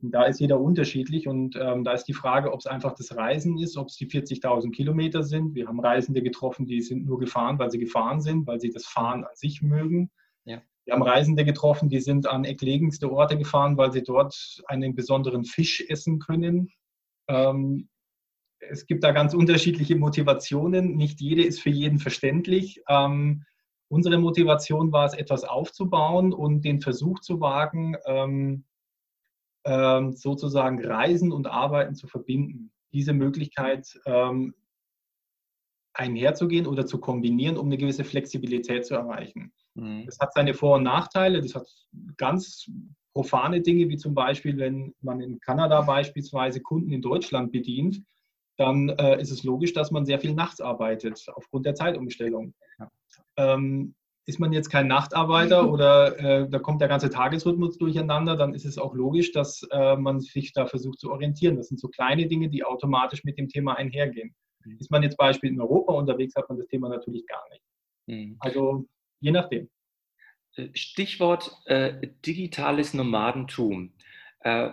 Und 0.00 0.12
da 0.12 0.24
ist 0.24 0.38
jeder 0.38 0.60
unterschiedlich 0.60 1.26
und 1.26 1.56
ähm, 1.56 1.82
da 1.82 1.92
ist 1.92 2.04
die 2.04 2.12
Frage, 2.12 2.52
ob 2.52 2.60
es 2.60 2.66
einfach 2.66 2.92
das 2.92 3.16
Reisen 3.16 3.58
ist, 3.58 3.76
ob 3.76 3.88
es 3.88 3.96
die 3.96 4.06
40.000 4.06 4.70
Kilometer 4.70 5.22
sind. 5.22 5.54
Wir 5.54 5.66
haben 5.66 5.80
Reisende 5.80 6.22
getroffen, 6.22 6.66
die 6.66 6.82
sind 6.82 7.06
nur 7.06 7.18
gefahren, 7.18 7.58
weil 7.58 7.70
sie 7.70 7.78
gefahren 7.78 8.20
sind, 8.20 8.46
weil 8.46 8.60
sie 8.60 8.70
das 8.70 8.86
Fahren 8.86 9.24
an 9.24 9.34
sich 9.34 9.62
mögen. 9.62 10.10
Ja. 10.44 10.62
Wir 10.84 10.94
haben 10.94 11.02
Reisende 11.02 11.44
getroffen, 11.44 11.88
die 11.88 12.00
sind 12.00 12.28
an 12.28 12.44
entlegenste 12.44 13.10
Orte 13.10 13.36
gefahren, 13.38 13.76
weil 13.76 13.90
sie 13.90 14.02
dort 14.04 14.62
einen 14.66 14.94
besonderen 14.94 15.44
Fisch 15.44 15.84
essen 15.88 16.20
können. 16.20 16.70
Ähm, 17.28 17.88
es 18.58 18.86
gibt 18.86 19.04
da 19.04 19.12
ganz 19.12 19.34
unterschiedliche 19.34 19.96
Motivationen. 19.96 20.96
Nicht 20.96 21.20
jede 21.20 21.42
ist 21.44 21.60
für 21.60 21.70
jeden 21.70 21.98
verständlich. 21.98 22.82
Ähm, 22.88 23.44
unsere 23.88 24.18
Motivation 24.18 24.92
war 24.92 25.06
es, 25.06 25.14
etwas 25.14 25.44
aufzubauen 25.44 26.32
und 26.32 26.64
den 26.64 26.80
Versuch 26.80 27.20
zu 27.20 27.40
wagen, 27.40 27.96
ähm, 28.06 28.64
ähm, 29.64 30.12
sozusagen 30.12 30.84
Reisen 30.84 31.32
und 31.32 31.46
Arbeiten 31.46 31.94
zu 31.94 32.06
verbinden. 32.06 32.72
Diese 32.92 33.12
Möglichkeit 33.12 33.98
ähm, 34.06 34.54
einherzugehen 35.92 36.66
oder 36.66 36.86
zu 36.86 36.98
kombinieren, 36.98 37.56
um 37.56 37.66
eine 37.66 37.78
gewisse 37.78 38.04
Flexibilität 38.04 38.86
zu 38.86 38.94
erreichen. 38.94 39.52
Mhm. 39.74 40.04
Das 40.06 40.18
hat 40.18 40.32
seine 40.34 40.54
Vor- 40.54 40.76
und 40.76 40.84
Nachteile. 40.84 41.40
Das 41.40 41.54
hat 41.54 41.66
ganz 42.16 42.70
profane 43.16 43.62
Dinge, 43.62 43.88
wie 43.88 43.96
zum 43.96 44.12
Beispiel, 44.12 44.58
wenn 44.58 44.94
man 45.00 45.22
in 45.22 45.40
Kanada 45.40 45.80
beispielsweise 45.80 46.60
Kunden 46.60 46.92
in 46.92 47.00
Deutschland 47.00 47.50
bedient, 47.50 48.02
dann 48.58 48.90
äh, 48.90 49.18
ist 49.18 49.30
es 49.30 49.42
logisch, 49.42 49.72
dass 49.72 49.90
man 49.90 50.04
sehr 50.04 50.20
viel 50.20 50.34
nachts 50.34 50.60
arbeitet, 50.60 51.24
aufgrund 51.34 51.64
der 51.64 51.74
Zeitumstellung. 51.74 52.52
Ähm, 53.38 53.94
ist 54.26 54.38
man 54.38 54.52
jetzt 54.52 54.68
kein 54.68 54.86
Nachtarbeiter 54.86 55.66
oder 55.72 56.18
äh, 56.18 56.50
da 56.50 56.58
kommt 56.58 56.82
der 56.82 56.88
ganze 56.88 57.08
Tagesrhythmus 57.08 57.78
durcheinander, 57.78 58.36
dann 58.36 58.52
ist 58.52 58.66
es 58.66 58.76
auch 58.76 58.94
logisch, 58.94 59.32
dass 59.32 59.66
äh, 59.70 59.96
man 59.96 60.20
sich 60.20 60.52
da 60.52 60.66
versucht 60.66 61.00
zu 61.00 61.10
orientieren. 61.10 61.56
Das 61.56 61.68
sind 61.68 61.80
so 61.80 61.88
kleine 61.88 62.26
Dinge, 62.26 62.50
die 62.50 62.64
automatisch 62.64 63.24
mit 63.24 63.38
dem 63.38 63.48
Thema 63.48 63.78
einhergehen. 63.78 64.34
Mhm. 64.62 64.76
Ist 64.78 64.90
man 64.90 65.02
jetzt 65.02 65.16
Beispiel 65.16 65.48
in 65.48 65.60
Europa 65.60 65.94
unterwegs, 65.94 66.34
hat 66.36 66.50
man 66.50 66.58
das 66.58 66.66
Thema 66.66 66.90
natürlich 66.90 67.26
gar 67.26 67.44
nicht. 67.48 67.62
Mhm. 68.08 68.36
Also 68.40 68.84
je 69.20 69.30
nachdem. 69.30 69.70
Stichwort 70.74 71.50
äh, 71.66 72.08
digitales 72.24 72.94
Nomadentum. 72.94 73.92
Äh, 74.40 74.70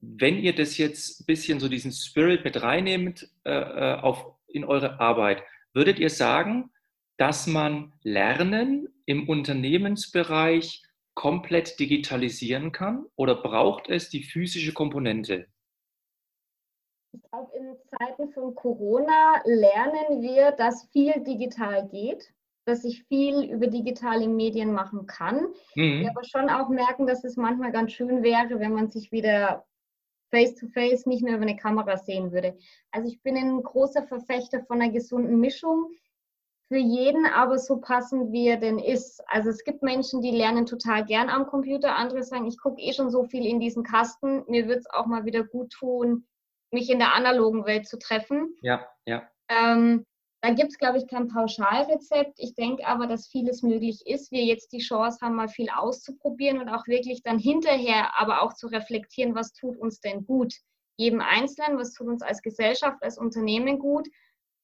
wenn 0.00 0.38
ihr 0.38 0.54
das 0.54 0.78
jetzt 0.78 1.20
ein 1.20 1.26
bisschen 1.26 1.60
so 1.60 1.68
diesen 1.68 1.92
Spirit 1.92 2.44
mit 2.44 2.62
reinnehmt 2.62 3.28
äh, 3.44 3.50
äh, 3.50 4.00
auf, 4.00 4.26
in 4.48 4.64
eure 4.64 5.00
Arbeit, 5.00 5.42
würdet 5.72 5.98
ihr 5.98 6.10
sagen, 6.10 6.70
dass 7.16 7.46
man 7.46 7.92
Lernen 8.02 8.88
im 9.06 9.28
Unternehmensbereich 9.28 10.82
komplett 11.14 11.80
digitalisieren 11.80 12.72
kann 12.72 13.06
oder 13.16 13.34
braucht 13.34 13.88
es 13.88 14.10
die 14.10 14.22
physische 14.22 14.74
Komponente? 14.74 15.46
Ich 17.12 17.22
glaube, 17.30 17.50
in 17.56 17.76
Zeiten 17.98 18.30
von 18.32 18.54
Corona 18.54 19.40
lernen 19.46 20.20
wir, 20.20 20.52
dass 20.52 20.88
viel 20.92 21.24
digital 21.24 21.88
geht, 21.88 22.34
dass 22.66 22.84
ich 22.84 23.04
viel 23.04 23.44
über 23.44 23.68
digitale 23.68 24.28
Medien 24.28 24.72
machen 24.72 25.06
kann. 25.06 25.46
Mhm. 25.76 26.00
Wir 26.00 26.10
aber 26.10 26.24
schon 26.24 26.50
auch 26.50 26.68
merken, 26.68 27.06
dass 27.06 27.24
es 27.24 27.36
manchmal 27.36 27.72
ganz 27.72 27.92
schön 27.92 28.22
wäre, 28.22 28.58
wenn 28.58 28.74
man 28.74 28.90
sich 28.90 29.12
wieder 29.12 29.64
face-to-face 30.30 31.04
-face 31.04 31.08
nicht 31.08 31.22
mehr 31.22 31.34
über 31.34 31.42
eine 31.42 31.56
Kamera 31.56 31.96
sehen 31.96 32.32
würde. 32.32 32.58
Also 32.90 33.08
ich 33.08 33.22
bin 33.22 33.36
ein 33.36 33.62
großer 33.62 34.02
Verfechter 34.02 34.64
von 34.64 34.82
einer 34.82 34.92
gesunden 34.92 35.38
Mischung. 35.38 35.90
Für 36.68 36.78
jeden 36.78 37.26
aber 37.26 37.58
so 37.58 37.76
passend, 37.76 38.32
wie 38.32 38.48
er 38.48 38.56
denn 38.56 38.80
ist. 38.80 39.22
Also 39.28 39.50
es 39.50 39.62
gibt 39.62 39.84
Menschen, 39.84 40.20
die 40.20 40.32
lernen 40.32 40.66
total 40.66 41.04
gern 41.04 41.28
am 41.28 41.46
Computer. 41.46 41.94
Andere 41.94 42.24
sagen, 42.24 42.46
ich 42.46 42.58
gucke 42.58 42.82
eh 42.82 42.92
schon 42.92 43.10
so 43.10 43.22
viel 43.22 43.46
in 43.46 43.60
diesen 43.60 43.84
Kasten. 43.84 44.42
Mir 44.48 44.66
wird 44.66 44.80
es 44.80 44.90
auch 44.90 45.06
mal 45.06 45.24
wieder 45.24 45.44
gut 45.44 45.70
tun, 45.70 46.26
mich 46.72 46.90
in 46.90 46.98
der 46.98 47.14
analogen 47.14 47.64
Welt 47.66 47.86
zu 47.86 48.00
treffen. 48.00 48.56
Ja, 48.62 48.84
ja. 49.06 49.30
Ähm, 49.48 50.04
da 50.42 50.52
gibt 50.52 50.70
es, 50.70 50.78
glaube 50.78 50.98
ich, 50.98 51.08
kein 51.08 51.28
Pauschalrezept. 51.28 52.38
Ich 52.38 52.54
denke 52.54 52.86
aber, 52.86 53.06
dass 53.06 53.26
vieles 53.28 53.62
möglich 53.62 54.02
ist. 54.06 54.30
Wir 54.30 54.44
jetzt 54.44 54.72
die 54.72 54.78
Chance 54.78 55.18
haben, 55.22 55.34
mal 55.34 55.48
viel 55.48 55.68
auszuprobieren 55.70 56.60
und 56.60 56.68
auch 56.68 56.86
wirklich 56.86 57.22
dann 57.22 57.38
hinterher 57.38 58.18
aber 58.18 58.42
auch 58.42 58.52
zu 58.52 58.66
reflektieren, 58.68 59.34
was 59.34 59.52
tut 59.52 59.76
uns 59.76 60.00
denn 60.00 60.24
gut? 60.24 60.54
Jedem 60.98 61.20
Einzelnen, 61.20 61.78
was 61.78 61.92
tut 61.92 62.08
uns 62.08 62.22
als 62.22 62.42
Gesellschaft, 62.42 62.98
als 63.02 63.18
Unternehmen 63.18 63.78
gut? 63.78 64.08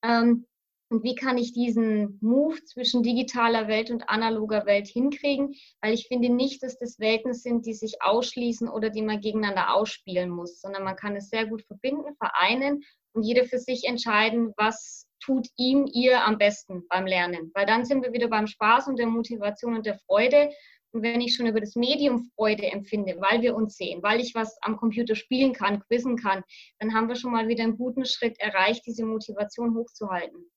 Ähm, 0.04 0.46
und 0.92 1.04
wie 1.04 1.14
kann 1.14 1.38
ich 1.38 1.54
diesen 1.54 2.18
Move 2.20 2.62
zwischen 2.64 3.02
digitaler 3.02 3.66
Welt 3.66 3.90
und 3.90 4.10
analoger 4.10 4.66
Welt 4.66 4.86
hinkriegen? 4.86 5.54
Weil 5.80 5.94
ich 5.94 6.06
finde 6.06 6.28
nicht, 6.28 6.62
dass 6.62 6.78
das 6.78 6.98
Welten 7.00 7.32
sind, 7.32 7.64
die 7.64 7.72
sich 7.72 8.02
ausschließen 8.02 8.68
oder 8.68 8.90
die 8.90 9.00
man 9.00 9.22
gegeneinander 9.22 9.74
ausspielen 9.74 10.28
muss, 10.28 10.60
sondern 10.60 10.84
man 10.84 10.96
kann 10.96 11.16
es 11.16 11.30
sehr 11.30 11.46
gut 11.46 11.62
verbinden, 11.62 12.14
vereinen 12.16 12.84
und 13.14 13.22
jeder 13.22 13.46
für 13.46 13.58
sich 13.58 13.84
entscheiden, 13.84 14.52
was 14.58 15.06
tut 15.24 15.48
ihm, 15.56 15.88
ihr 15.92 16.24
am 16.24 16.38
besten 16.38 16.86
beim 16.88 17.06
Lernen. 17.06 17.50
Weil 17.54 17.66
dann 17.66 17.84
sind 17.84 18.02
wir 18.02 18.12
wieder 18.12 18.28
beim 18.28 18.46
Spaß 18.46 18.88
und 18.88 18.98
der 18.98 19.06
Motivation 19.06 19.76
und 19.76 19.86
der 19.86 19.98
Freude. 20.06 20.50
Und 20.92 21.02
wenn 21.02 21.20
ich 21.20 21.34
schon 21.34 21.46
über 21.46 21.60
das 21.60 21.74
Medium 21.74 22.30
Freude 22.36 22.64
empfinde, 22.70 23.16
weil 23.18 23.40
wir 23.40 23.54
uns 23.54 23.76
sehen, 23.76 24.02
weil 24.02 24.20
ich 24.20 24.34
was 24.34 24.58
am 24.62 24.76
Computer 24.76 25.14
spielen 25.14 25.54
kann, 25.54 25.80
quizzen 25.80 26.16
kann, 26.16 26.42
dann 26.78 26.92
haben 26.92 27.08
wir 27.08 27.16
schon 27.16 27.32
mal 27.32 27.48
wieder 27.48 27.64
einen 27.64 27.78
guten 27.78 28.04
Schritt 28.04 28.38
erreicht, 28.38 28.82
diese 28.86 29.04
Motivation 29.04 29.74
hochzuhalten. 29.74 30.50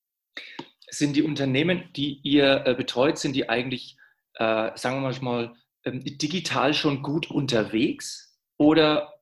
Sind 0.89 1.15
die 1.15 1.23
Unternehmen, 1.23 1.89
die 1.95 2.19
ihr 2.23 2.63
äh, 2.65 2.75
betreut, 2.75 3.17
sind 3.17 3.35
die 3.35 3.47
eigentlich, 3.47 3.97
äh, 4.35 4.71
sagen 4.75 5.01
wir 5.01 5.21
mal, 5.21 5.53
äh, 5.83 5.91
digital 5.91 6.73
schon 6.73 7.01
gut 7.01 7.31
unterwegs? 7.31 8.37
Oder 8.57 9.14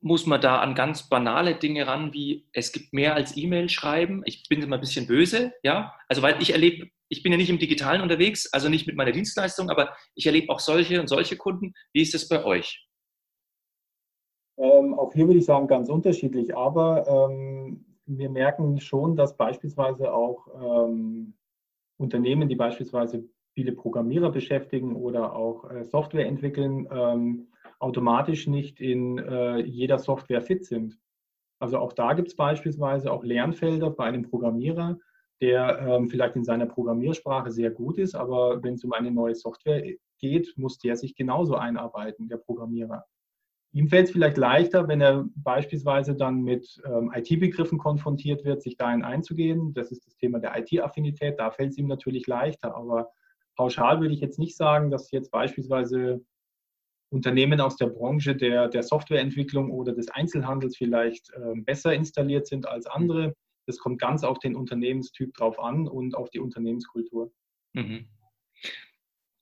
muss 0.00 0.26
man 0.26 0.40
da 0.40 0.60
an 0.60 0.74
ganz 0.74 1.08
banale 1.08 1.56
Dinge 1.56 1.86
ran, 1.86 2.12
wie 2.12 2.46
es 2.52 2.72
gibt 2.72 2.92
mehr 2.92 3.14
als 3.14 3.36
E-Mail 3.36 3.68
schreiben. 3.68 4.22
Ich 4.24 4.48
bin 4.48 4.62
immer 4.62 4.76
ein 4.76 4.80
bisschen 4.80 5.06
böse, 5.06 5.52
ja. 5.62 5.94
Also 6.08 6.22
weil 6.22 6.40
ich 6.40 6.52
erlebe, 6.52 6.88
ich 7.08 7.22
bin 7.22 7.32
ja 7.32 7.38
nicht 7.38 7.50
im 7.50 7.58
Digitalen 7.58 8.02
unterwegs, 8.02 8.52
also 8.52 8.68
nicht 8.68 8.86
mit 8.86 8.96
meiner 8.96 9.12
Dienstleistung, 9.12 9.70
aber 9.70 9.96
ich 10.14 10.26
erlebe 10.26 10.52
auch 10.52 10.60
solche 10.60 11.00
und 11.00 11.08
solche 11.08 11.36
Kunden. 11.36 11.74
Wie 11.92 12.02
ist 12.02 12.14
es 12.14 12.28
bei 12.28 12.44
euch? 12.44 12.86
Ähm, 14.58 14.94
auch 14.94 15.12
hier 15.12 15.26
würde 15.26 15.38
ich 15.38 15.44
sagen, 15.44 15.68
ganz 15.68 15.88
unterschiedlich, 15.88 16.56
aber 16.56 17.06
ähm, 17.06 17.84
wir 18.06 18.28
merken 18.28 18.80
schon, 18.80 19.16
dass 19.16 19.36
beispielsweise 19.36 20.12
auch 20.12 20.48
ähm, 20.88 21.34
Unternehmen, 21.96 22.48
die 22.48 22.56
beispielsweise 22.56 23.24
viele 23.54 23.72
Programmierer 23.72 24.30
beschäftigen 24.30 24.96
oder 24.96 25.34
auch 25.34 25.70
äh, 25.70 25.84
Software 25.84 26.26
entwickeln, 26.26 26.88
ähm, 26.90 27.48
automatisch 27.78 28.46
nicht 28.46 28.80
in 28.80 29.18
äh, 29.18 29.58
jeder 29.60 29.98
Software 29.98 30.42
fit 30.42 30.64
sind. 30.64 30.98
Also 31.60 31.78
auch 31.78 31.92
da 31.92 32.12
gibt 32.12 32.28
es 32.28 32.36
beispielsweise 32.36 33.12
auch 33.12 33.24
Lernfelder 33.24 33.90
bei 33.90 34.04
einem 34.04 34.22
Programmierer, 34.22 34.98
der 35.40 35.78
ähm, 35.80 36.08
vielleicht 36.08 36.36
in 36.36 36.44
seiner 36.44 36.66
Programmiersprache 36.66 37.50
sehr 37.50 37.70
gut 37.70 37.98
ist, 37.98 38.14
aber 38.14 38.62
wenn 38.62 38.74
es 38.74 38.84
um 38.84 38.92
eine 38.92 39.10
neue 39.10 39.34
Software 39.34 39.82
geht, 40.18 40.56
muss 40.56 40.78
der 40.78 40.96
sich 40.96 41.14
genauso 41.14 41.54
einarbeiten, 41.54 42.28
der 42.28 42.38
Programmierer. 42.38 43.04
Ihm 43.72 43.88
fällt 43.88 44.06
es 44.06 44.12
vielleicht 44.12 44.38
leichter, 44.38 44.88
wenn 44.88 45.00
er 45.00 45.26
beispielsweise 45.36 46.16
dann 46.16 46.42
mit 46.42 46.80
ähm, 46.86 47.12
IT-Begriffen 47.14 47.78
konfrontiert 47.78 48.44
wird, 48.44 48.62
sich 48.62 48.76
dahin 48.76 49.04
einzugehen. 49.04 49.74
Das 49.74 49.92
ist 49.92 50.06
das 50.06 50.16
Thema 50.16 50.38
der 50.38 50.58
IT-Affinität. 50.58 51.38
Da 51.38 51.50
fällt 51.50 51.72
es 51.72 51.78
ihm 51.78 51.86
natürlich 51.86 52.26
leichter. 52.26 52.74
Aber 52.74 53.10
pauschal 53.56 54.00
würde 54.00 54.14
ich 54.14 54.20
jetzt 54.20 54.38
nicht 54.38 54.56
sagen, 54.56 54.90
dass 54.90 55.10
jetzt 55.10 55.30
beispielsweise 55.30 56.24
Unternehmen 57.10 57.60
aus 57.60 57.76
der 57.76 57.86
Branche 57.86 58.36
der, 58.36 58.68
der 58.68 58.82
Softwareentwicklung 58.82 59.70
oder 59.70 59.92
des 59.92 60.08
Einzelhandels 60.10 60.76
vielleicht 60.76 61.30
äh, 61.30 61.60
besser 61.60 61.94
installiert 61.94 62.46
sind 62.46 62.66
als 62.66 62.86
andere. 62.86 63.34
Das 63.66 63.78
kommt 63.78 64.00
ganz 64.00 64.24
auf 64.24 64.38
den 64.38 64.54
Unternehmenstyp 64.54 65.34
drauf 65.34 65.58
an 65.58 65.88
und 65.88 66.14
auf 66.14 66.30
die 66.30 66.40
Unternehmenskultur. 66.40 67.32
Mhm. 67.74 68.08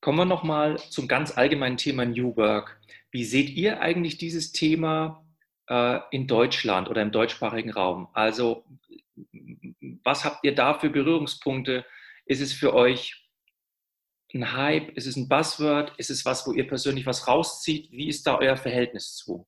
Kommen 0.00 0.18
wir 0.18 0.24
nochmal 0.24 0.78
zum 0.78 1.08
ganz 1.08 1.36
allgemeinen 1.36 1.76
Thema 1.76 2.04
New 2.04 2.36
Work. 2.36 2.80
Wie 3.10 3.24
seht 3.24 3.50
ihr 3.50 3.80
eigentlich 3.80 4.18
dieses 4.18 4.52
Thema 4.52 5.24
äh, 5.68 5.98
in 6.10 6.26
Deutschland 6.26 6.88
oder 6.88 7.02
im 7.02 7.10
deutschsprachigen 7.10 7.70
Raum? 7.70 8.08
Also 8.12 8.64
was 10.04 10.24
habt 10.24 10.44
ihr 10.44 10.54
da 10.54 10.74
für 10.74 10.90
Berührungspunkte? 10.90 11.84
Ist 12.24 12.40
es 12.40 12.52
für 12.52 12.74
euch 12.74 13.25
ein 14.36 14.52
Hype? 14.52 14.90
Ist 14.96 15.06
es 15.06 15.16
ein 15.16 15.28
Buzzword? 15.28 15.92
Ist 15.98 16.10
es 16.10 16.24
was, 16.24 16.46
wo 16.46 16.52
ihr 16.52 16.66
persönlich 16.66 17.06
was 17.06 17.26
rauszieht? 17.26 17.90
Wie 17.90 18.08
ist 18.08 18.26
da 18.26 18.38
euer 18.38 18.56
Verhältnis 18.56 19.14
zu? 19.14 19.46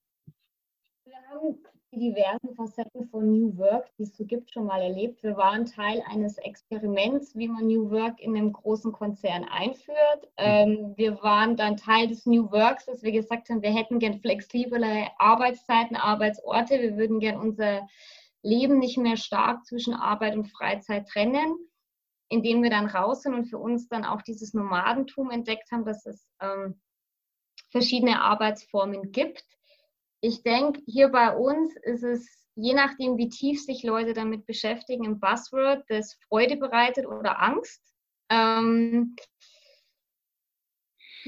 Wir 1.04 1.16
haben 1.30 1.58
die 1.92 1.98
diversen 1.98 2.54
Facetten 2.54 3.08
von 3.08 3.30
New 3.30 3.56
Work, 3.56 3.90
die 3.98 4.02
es 4.02 4.16
so 4.16 4.24
gibt, 4.24 4.52
schon 4.52 4.66
mal 4.66 4.80
erlebt. 4.80 5.22
Wir 5.22 5.36
waren 5.36 5.64
Teil 5.64 6.02
eines 6.08 6.38
Experiments, 6.38 7.34
wie 7.36 7.48
man 7.48 7.66
New 7.66 7.90
Work 7.90 8.20
in 8.20 8.36
einem 8.36 8.52
großen 8.52 8.92
Konzern 8.92 9.44
einführt. 9.44 10.22
Mhm. 10.22 10.28
Ähm, 10.38 10.92
wir 10.96 11.22
waren 11.22 11.56
dann 11.56 11.76
Teil 11.76 12.08
des 12.08 12.26
New 12.26 12.50
Works, 12.50 12.86
dass 12.86 13.02
wir 13.02 13.12
gesagt 13.12 13.48
haben, 13.48 13.62
wir 13.62 13.74
hätten 13.74 13.98
gern 13.98 14.20
flexible 14.20 14.84
Arbeitszeiten, 15.18 15.96
Arbeitsorte. 15.96 16.80
Wir 16.80 16.96
würden 16.96 17.20
gern 17.20 17.40
unser 17.40 17.86
Leben 18.42 18.78
nicht 18.78 18.98
mehr 18.98 19.16
stark 19.16 19.64
zwischen 19.66 19.94
Arbeit 19.94 20.36
und 20.36 20.46
Freizeit 20.46 21.08
trennen 21.08 21.56
indem 22.28 22.62
wir 22.62 22.70
dann 22.70 22.86
raus 22.86 23.22
sind 23.22 23.34
und 23.34 23.46
für 23.46 23.58
uns 23.58 23.88
dann 23.88 24.04
auch 24.04 24.22
dieses 24.22 24.54
Nomadentum 24.54 25.30
entdeckt 25.30 25.70
haben, 25.70 25.84
dass 25.84 26.04
es 26.06 26.26
ähm, 26.40 26.80
verschiedene 27.70 28.20
Arbeitsformen 28.20 29.12
gibt. 29.12 29.44
Ich 30.20 30.42
denke, 30.42 30.80
hier 30.86 31.08
bei 31.08 31.34
uns 31.36 31.76
ist 31.82 32.02
es, 32.02 32.46
je 32.54 32.74
nachdem, 32.74 33.16
wie 33.16 33.28
tief 33.28 33.62
sich 33.62 33.82
Leute 33.82 34.14
damit 34.14 34.46
beschäftigen, 34.46 35.06
ein 35.06 35.20
Buzzword, 35.20 35.84
das 35.88 36.18
Freude 36.28 36.56
bereitet 36.56 37.06
oder 37.06 37.40
Angst. 37.40 37.82
Ähm, 38.30 39.16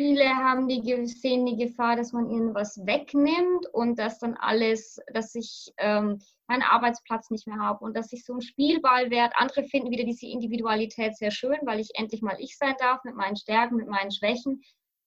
Viele 0.01 0.35
haben 0.35 0.67
die 0.67 0.81
sehen 1.07 1.45
die 1.45 1.59
Gefahr, 1.59 1.95
dass 1.95 2.15
man 2.15 2.31
ihnen 2.31 2.55
was 2.55 2.87
wegnimmt 2.87 3.67
und 3.75 3.99
dass 3.99 4.19
dann 4.19 4.33
alles, 4.33 4.99
dass 5.13 5.35
ich 5.35 5.75
ähm, 5.77 6.23
meinen 6.49 6.63
Arbeitsplatz 6.63 7.29
nicht 7.29 7.47
mehr 7.47 7.59
habe 7.59 7.85
und 7.85 7.95
dass 7.95 8.11
ich 8.11 8.25
so 8.25 8.33
ein 8.33 8.41
Spielball 8.41 9.11
werde. 9.11 9.37
Andere 9.37 9.65
finden 9.65 9.91
wieder 9.91 10.05
diese 10.05 10.25
Individualität 10.25 11.19
sehr 11.19 11.31
schön, 11.31 11.59
weil 11.65 11.81
ich 11.81 11.91
endlich 11.97 12.23
mal 12.23 12.39
ich 12.39 12.57
sein 12.57 12.77
darf 12.79 13.05
mit 13.05 13.15
meinen 13.15 13.37
Stärken, 13.37 13.77
mit 13.77 13.89
meinen 13.89 14.11
Schwächen. 14.11 14.63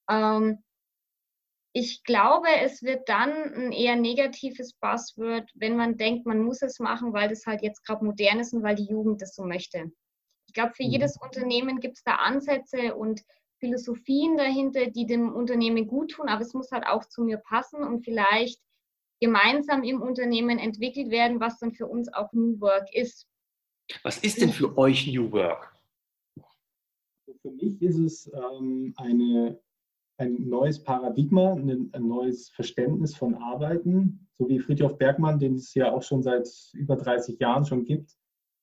Ähm, 0.08 0.64
ich 1.74 2.04
glaube, 2.04 2.50
es 2.62 2.84
wird 2.84 3.10
dann 3.10 3.32
ein 3.32 3.72
eher 3.72 3.96
negatives 3.96 4.74
Buzzword, 4.74 5.50
wenn 5.56 5.76
man 5.76 5.98
denkt, 5.98 6.28
man 6.28 6.44
muss 6.44 6.62
es 6.62 6.78
machen, 6.78 7.14
weil 7.14 7.30
das 7.30 7.48
halt 7.48 7.64
jetzt 7.64 7.84
gerade 7.84 8.06
modern 8.06 8.42
ist 8.42 8.54
und 8.54 8.62
weil 8.62 8.76
die 8.76 8.92
Jugend 8.92 9.24
das 9.24 9.34
so 9.34 9.44
möchte. 9.44 9.92
Ich 10.46 10.54
glaube, 10.54 10.76
für 10.76 10.84
mhm. 10.84 10.92
jedes 10.92 11.18
Unternehmen 11.20 11.80
gibt 11.80 11.98
es 11.98 12.04
da 12.04 12.18
Ansätze 12.18 12.94
und 12.94 13.24
Philosophien 13.64 14.36
dahinter, 14.36 14.88
die 14.88 15.06
dem 15.06 15.32
Unternehmen 15.32 15.88
gut 15.88 16.12
tun, 16.12 16.28
aber 16.28 16.42
es 16.42 16.54
muss 16.54 16.72
halt 16.72 16.86
auch 16.86 17.06
zu 17.06 17.24
mir 17.24 17.38
passen 17.38 17.82
und 17.82 18.04
vielleicht 18.04 18.60
gemeinsam 19.22 19.84
im 19.84 20.02
Unternehmen 20.02 20.60
entwickelt 20.60 21.10
werden, 21.12 21.40
was 21.40 21.60
dann 21.60 21.72
für 21.72 21.88
uns 21.88 22.14
auch 22.14 22.34
New 22.34 22.60
Work 22.60 22.94
ist. 22.94 23.26
Was 24.04 24.18
ist 24.18 24.42
denn 24.42 24.50
für 24.50 24.78
euch 24.78 25.08
New 25.08 25.32
Work? 25.32 25.74
Für 27.42 27.52
mich 27.52 27.82
ist 27.82 28.00
es 28.00 28.32
ähm, 28.34 28.94
eine, 28.98 29.58
ein 30.18 30.50
neues 30.50 30.84
Paradigma, 30.84 31.54
ein, 31.54 31.90
ein, 31.94 32.06
neues 32.06 32.50
Verständnis 32.50 33.16
von 33.16 33.34
Arbeiten, 33.36 34.28
so 34.38 34.50
wie 34.50 34.60
Friedhof 34.60 34.98
Bergmann, 34.98 35.40
den 35.40 35.56
es 35.56 35.74
ja 35.74 35.90
auch 35.90 36.04
schon 36.04 36.22
seit 36.22 36.50
über 36.74 36.98
30 36.98 37.40
Jahren 37.40 37.66
schon 37.66 37.86
gibt, 37.86 38.12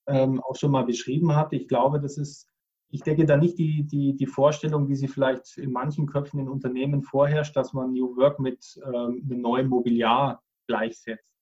ähm, 0.08 0.42
auch 0.42 0.56
schon 0.56 0.72
mal 0.72 0.84
beschrieben 0.84 1.34
hat. 1.34 1.54
Ich 1.54 1.68
glaube, 1.68 2.00
das 2.00 2.18
ist 2.18 2.49
ich 2.90 3.02
denke 3.02 3.24
da 3.24 3.36
nicht 3.36 3.58
die, 3.58 3.84
die, 3.84 4.16
die 4.16 4.26
Vorstellung, 4.26 4.88
wie 4.88 4.96
sie 4.96 5.08
vielleicht 5.08 5.56
in 5.58 5.70
manchen 5.70 6.06
Köpfen 6.06 6.40
in 6.40 6.48
Unternehmen 6.48 7.02
vorherrscht, 7.02 7.56
dass 7.56 7.72
man 7.72 7.92
New 7.92 8.16
Work 8.16 8.40
mit 8.40 8.80
ähm, 8.84 9.22
einem 9.24 9.40
neuen 9.40 9.68
Mobiliar 9.68 10.42
gleichsetzt. 10.66 11.32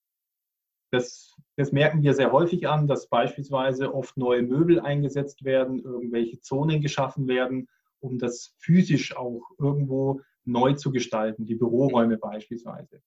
Das, 0.91 1.35
das 1.57 1.73
merken 1.73 2.03
wir 2.03 2.15
sehr 2.15 2.33
häufig 2.33 2.69
an, 2.69 2.87
dass 2.87 3.09
beispielsweise 3.09 3.95
oft 3.95 4.17
neue 4.17 4.43
Möbel 4.43 4.81
eingesetzt 4.81 5.45
werden, 5.45 5.83
irgendwelche 5.83 6.41
Zonen 6.41 6.81
geschaffen 6.81 7.29
werden, 7.29 7.69
um 8.01 8.19
das 8.19 8.55
physisch 8.59 9.17
auch 9.17 9.43
irgendwo 9.59 10.21
neu 10.45 10.75
zu 10.75 10.91
gestalten, 10.91 11.45
die 11.45 11.57
Büroräume 11.57 12.17
beispielsweise. 12.17 13.03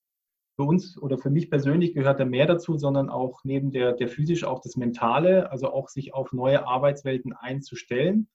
Für 0.55 0.63
uns 0.63 0.97
oder 0.97 1.17
für 1.17 1.29
mich 1.29 1.49
persönlich 1.49 1.93
gehört 1.93 2.19
da 2.19 2.25
mehr 2.25 2.45
dazu, 2.45 2.77
sondern 2.77 3.09
auch 3.09 3.41
neben 3.43 3.71
der, 3.71 3.93
der 3.93 4.07
physisch 4.07 4.43
auch 4.43 4.59
das 4.59 4.75
Mentale, 4.75 5.49
also 5.51 5.71
auch 5.71 5.89
sich 5.89 6.13
auf 6.13 6.33
neue 6.33 6.65
Arbeitswelten 6.67 7.33
einzustellen. 7.33 8.27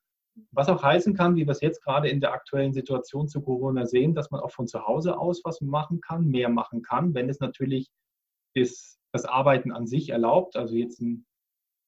Was 0.50 0.68
auch 0.68 0.82
heißen 0.82 1.14
kann, 1.14 1.36
wie 1.36 1.46
wir 1.46 1.52
es 1.52 1.60
jetzt 1.60 1.82
gerade 1.82 2.08
in 2.08 2.20
der 2.20 2.32
aktuellen 2.32 2.74
Situation 2.74 3.28
zu 3.28 3.40
Corona 3.40 3.86
sehen, 3.86 4.14
dass 4.14 4.30
man 4.30 4.40
auch 4.40 4.50
von 4.50 4.66
zu 4.66 4.86
Hause 4.86 5.18
aus 5.18 5.42
was 5.44 5.60
machen 5.60 6.00
kann, 6.00 6.26
mehr 6.26 6.48
machen 6.48 6.82
kann, 6.82 7.14
wenn 7.14 7.28
es 7.28 7.40
natürlich 7.40 7.88
ist, 8.54 8.98
das 9.12 9.24
Arbeiten 9.24 9.72
an 9.72 9.86
sich 9.86 10.10
erlaubt. 10.10 10.56
Also 10.56 10.74
jetzt 10.74 11.00
ein 11.00 11.26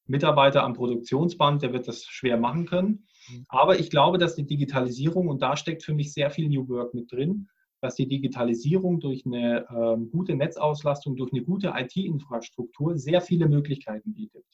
Mitarbeiter 0.06 0.62
am 0.62 0.72
Produktionsband, 0.72 1.62
der 1.62 1.72
wird 1.72 1.88
das 1.88 2.04
schwer 2.04 2.38
machen 2.38 2.64
können. 2.64 3.06
Mhm. 3.28 3.44
Aber 3.48 3.78
ich 3.78 3.90
glaube, 3.90 4.18
dass 4.18 4.34
die 4.34 4.46
Digitalisierung, 4.46 5.28
und 5.28 5.42
da 5.42 5.56
steckt 5.56 5.82
für 5.82 5.94
mich 5.94 6.12
sehr 6.12 6.30
viel 6.30 6.48
New 6.48 6.68
Work 6.68 6.94
mit 6.94 7.12
drin, 7.12 7.48
dass 7.80 7.94
die 7.94 8.08
Digitalisierung 8.08 9.00
durch 9.00 9.24
eine 9.24 9.66
ähm, 9.70 10.10
gute 10.10 10.34
Netzauslastung, 10.34 11.16
durch 11.16 11.32
eine 11.32 11.42
gute 11.42 11.72
IT-Infrastruktur 11.76 12.98
sehr 12.98 13.20
viele 13.20 13.48
Möglichkeiten 13.48 14.14
bietet. 14.14 14.44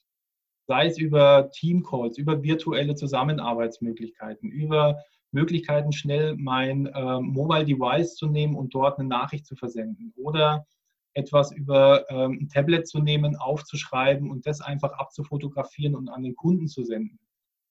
Sei 0.67 0.87
es 0.87 0.99
über 0.99 1.51
Teamcalls, 1.51 2.19
über 2.19 2.43
virtuelle 2.43 2.95
Zusammenarbeitsmöglichkeiten, 2.95 4.51
über 4.51 4.99
Möglichkeiten, 5.31 5.93
schnell 5.93 6.37
mein 6.37 6.89
ähm, 6.95 7.33
Mobile 7.33 7.65
Device 7.65 8.15
zu 8.15 8.29
nehmen 8.29 8.55
und 8.55 8.75
dort 8.75 8.99
eine 8.99 9.09
Nachricht 9.09 9.47
zu 9.47 9.57
versenden 9.57 10.13
oder 10.17 10.67
etwas 11.15 11.53
über 11.53 12.09
ähm, 12.11 12.39
ein 12.43 12.49
Tablet 12.49 12.89
zu 12.89 12.99
nehmen, 13.01 13.37
aufzuschreiben 13.37 14.31
und 14.31 14.47
das 14.47 14.61
einfach 14.61 14.93
abzufotografieren 14.93 15.95
und 15.95 16.09
an 16.09 16.23
den 16.23 16.35
Kunden 16.35 16.67
zu 16.67 16.83
senden. 16.85 17.19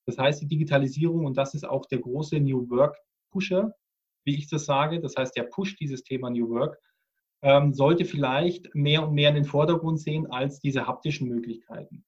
Das 0.06 0.18
heißt, 0.18 0.42
die 0.42 0.48
Digitalisierung, 0.48 1.26
und 1.26 1.38
das 1.38 1.54
ist 1.54 1.66
auch 1.66 1.86
der 1.86 2.00
große 2.00 2.40
New 2.40 2.70
Work 2.70 2.98
Pusher, 3.32 3.74
wie 4.26 4.36
ich 4.36 4.50
das 4.50 4.66
sage, 4.66 5.00
das 5.00 5.16
heißt, 5.18 5.36
der 5.36 5.44
pusht 5.44 5.80
dieses 5.80 6.04
Thema 6.04 6.30
New 6.30 6.50
Work, 6.50 6.78
ähm, 7.42 7.74
sollte 7.74 8.06
vielleicht 8.06 8.74
mehr 8.74 9.08
und 9.08 9.14
mehr 9.14 9.30
in 9.30 9.36
den 9.36 9.46
Vordergrund 9.46 10.00
sehen 10.00 10.28
als 10.32 10.60
diese 10.60 10.88
haptischen 10.88 11.28
Möglichkeiten. 11.28 12.06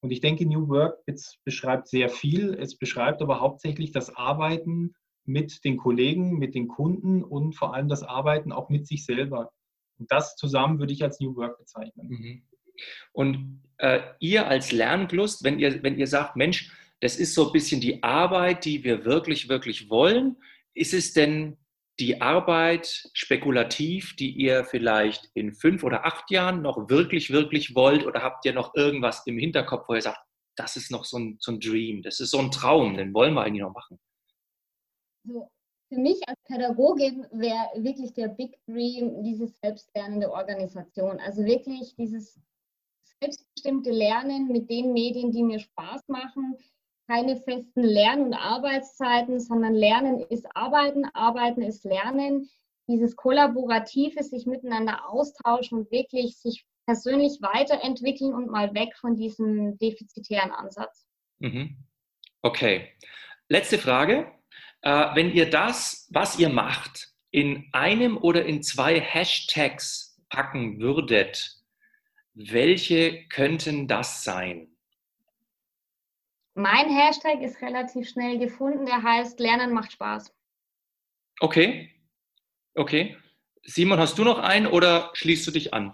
Und 0.00 0.10
ich 0.12 0.20
denke, 0.20 0.46
New 0.46 0.68
Work 0.68 1.04
beschreibt 1.44 1.88
sehr 1.88 2.08
viel. 2.08 2.54
Es 2.54 2.76
beschreibt 2.78 3.22
aber 3.22 3.40
hauptsächlich 3.40 3.90
das 3.90 4.14
Arbeiten 4.14 4.94
mit 5.24 5.64
den 5.64 5.76
Kollegen, 5.76 6.38
mit 6.38 6.54
den 6.54 6.68
Kunden 6.68 7.24
und 7.24 7.54
vor 7.54 7.74
allem 7.74 7.88
das 7.88 8.04
Arbeiten 8.04 8.52
auch 8.52 8.68
mit 8.68 8.86
sich 8.86 9.04
selber. 9.04 9.50
Und 9.98 10.12
das 10.12 10.36
zusammen 10.36 10.78
würde 10.78 10.92
ich 10.92 11.02
als 11.02 11.18
New 11.18 11.34
Work 11.34 11.58
bezeichnen. 11.58 12.08
Mhm. 12.08 12.42
Und 13.12 13.62
äh, 13.78 14.00
ihr 14.20 14.46
als 14.46 14.70
Lernlust, 14.70 15.42
wenn 15.42 15.58
ihr, 15.58 15.82
wenn 15.82 15.98
ihr 15.98 16.06
sagt, 16.06 16.36
Mensch, 16.36 16.70
das 17.00 17.16
ist 17.16 17.34
so 17.34 17.46
ein 17.46 17.52
bisschen 17.52 17.80
die 17.80 18.02
Arbeit, 18.02 18.64
die 18.64 18.84
wir 18.84 19.04
wirklich, 19.04 19.48
wirklich 19.48 19.90
wollen, 19.90 20.36
ist 20.76 20.94
es 20.94 21.12
denn 21.12 21.56
die 21.98 22.20
Arbeit 22.20 23.08
spekulativ, 23.14 24.14
die 24.16 24.30
ihr 24.30 24.64
vielleicht 24.64 25.30
in 25.34 25.54
fünf 25.54 25.82
oder 25.82 26.04
acht 26.04 26.30
Jahren 26.30 26.60
noch 26.60 26.90
wirklich, 26.90 27.30
wirklich 27.30 27.74
wollt? 27.74 28.04
Oder 28.04 28.22
habt 28.22 28.44
ihr 28.44 28.52
noch 28.52 28.74
irgendwas 28.74 29.26
im 29.26 29.38
Hinterkopf, 29.38 29.88
wo 29.88 29.94
ihr 29.94 30.02
sagt, 30.02 30.20
das 30.56 30.76
ist 30.76 30.90
noch 30.90 31.04
so 31.04 31.18
ein, 31.18 31.36
so 31.40 31.52
ein 31.52 31.60
Dream, 31.60 32.02
das 32.02 32.20
ist 32.20 32.30
so 32.30 32.38
ein 32.38 32.50
Traum, 32.50 32.96
den 32.96 33.14
wollen 33.14 33.34
wir 33.34 33.42
eigentlich 33.42 33.62
noch 33.62 33.72
machen? 33.72 33.98
So, 35.24 35.50
für 35.88 35.98
mich 35.98 36.20
als 36.28 36.38
Pädagogin 36.44 37.26
wäre 37.32 37.70
wirklich 37.76 38.12
der 38.12 38.28
Big 38.28 38.58
Dream 38.66 39.22
diese 39.22 39.46
selbstlernende 39.46 40.30
Organisation. 40.30 41.18
Also 41.20 41.44
wirklich 41.44 41.94
dieses 41.96 42.38
selbstbestimmte 43.20 43.90
Lernen 43.90 44.48
mit 44.48 44.68
den 44.68 44.92
Medien, 44.92 45.32
die 45.32 45.42
mir 45.42 45.60
Spaß 45.60 46.02
machen, 46.08 46.56
keine 47.06 47.36
festen 47.36 47.82
Lern- 47.82 48.22
und 48.22 48.34
Arbeitszeiten, 48.34 49.40
sondern 49.40 49.74
Lernen 49.74 50.20
ist 50.28 50.46
Arbeiten, 50.54 51.04
Arbeiten 51.14 51.62
ist 51.62 51.84
Lernen. 51.84 52.48
Dieses 52.88 53.16
kollaborative, 53.16 54.22
sich 54.22 54.46
miteinander 54.46 55.08
austauschen 55.08 55.78
und 55.78 55.90
wirklich 55.90 56.36
sich 56.36 56.64
persönlich 56.86 57.38
weiterentwickeln 57.40 58.32
und 58.32 58.50
mal 58.50 58.72
weg 58.74 58.96
von 58.96 59.16
diesem 59.16 59.76
defizitären 59.78 60.52
Ansatz. 60.52 61.06
Mhm. 61.38 61.76
Okay. 62.42 62.92
Letzte 63.48 63.78
Frage. 63.78 64.32
Äh, 64.82 65.14
wenn 65.14 65.32
ihr 65.32 65.50
das, 65.50 66.08
was 66.12 66.38
ihr 66.38 66.48
macht, 66.48 67.08
in 67.30 67.68
einem 67.72 68.16
oder 68.16 68.46
in 68.46 68.62
zwei 68.62 69.00
Hashtags 69.00 70.22
packen 70.28 70.80
würdet, 70.80 71.56
welche 72.34 73.26
könnten 73.28 73.88
das 73.88 74.22
sein? 74.22 74.75
Mein 76.58 76.88
Hashtag 76.88 77.42
ist 77.42 77.60
relativ 77.60 78.08
schnell 78.08 78.38
gefunden, 78.38 78.86
der 78.86 79.02
heißt 79.02 79.38
Lernen 79.40 79.74
macht 79.74 79.92
Spaß. 79.92 80.34
Okay, 81.40 81.90
okay. 82.74 83.14
Simon, 83.62 83.98
hast 83.98 84.16
du 84.16 84.24
noch 84.24 84.38
einen 84.38 84.66
oder 84.66 85.10
schließt 85.12 85.46
du 85.46 85.50
dich 85.50 85.74
an? 85.74 85.92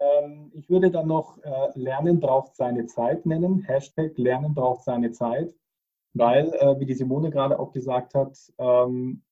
Ähm, 0.00 0.52
ich 0.54 0.68
würde 0.68 0.90
dann 0.90 1.06
noch 1.06 1.38
äh, 1.42 1.70
Lernen 1.76 2.20
braucht 2.20 2.56
seine 2.56 2.84
Zeit 2.84 3.24
nennen. 3.24 3.62
Hashtag 3.62 4.18
Lernen 4.18 4.54
braucht 4.54 4.84
seine 4.84 5.12
Zeit, 5.12 5.54
weil, 6.12 6.52
äh, 6.52 6.78
wie 6.78 6.84
die 6.84 6.92
Simone 6.92 7.30
gerade 7.30 7.58
auch 7.58 7.72
gesagt 7.72 8.12
hat, 8.12 8.36
ähm, 8.58 9.22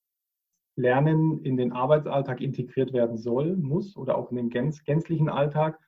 Lernen 0.76 1.44
in 1.44 1.58
den 1.58 1.72
Arbeitsalltag 1.72 2.40
integriert 2.40 2.94
werden 2.94 3.18
soll, 3.18 3.54
muss 3.56 3.98
oder 3.98 4.16
auch 4.16 4.30
in 4.30 4.38
den 4.38 4.48
gänz 4.48 4.82
gänzlichen 4.82 5.28
Alltag. 5.28 5.78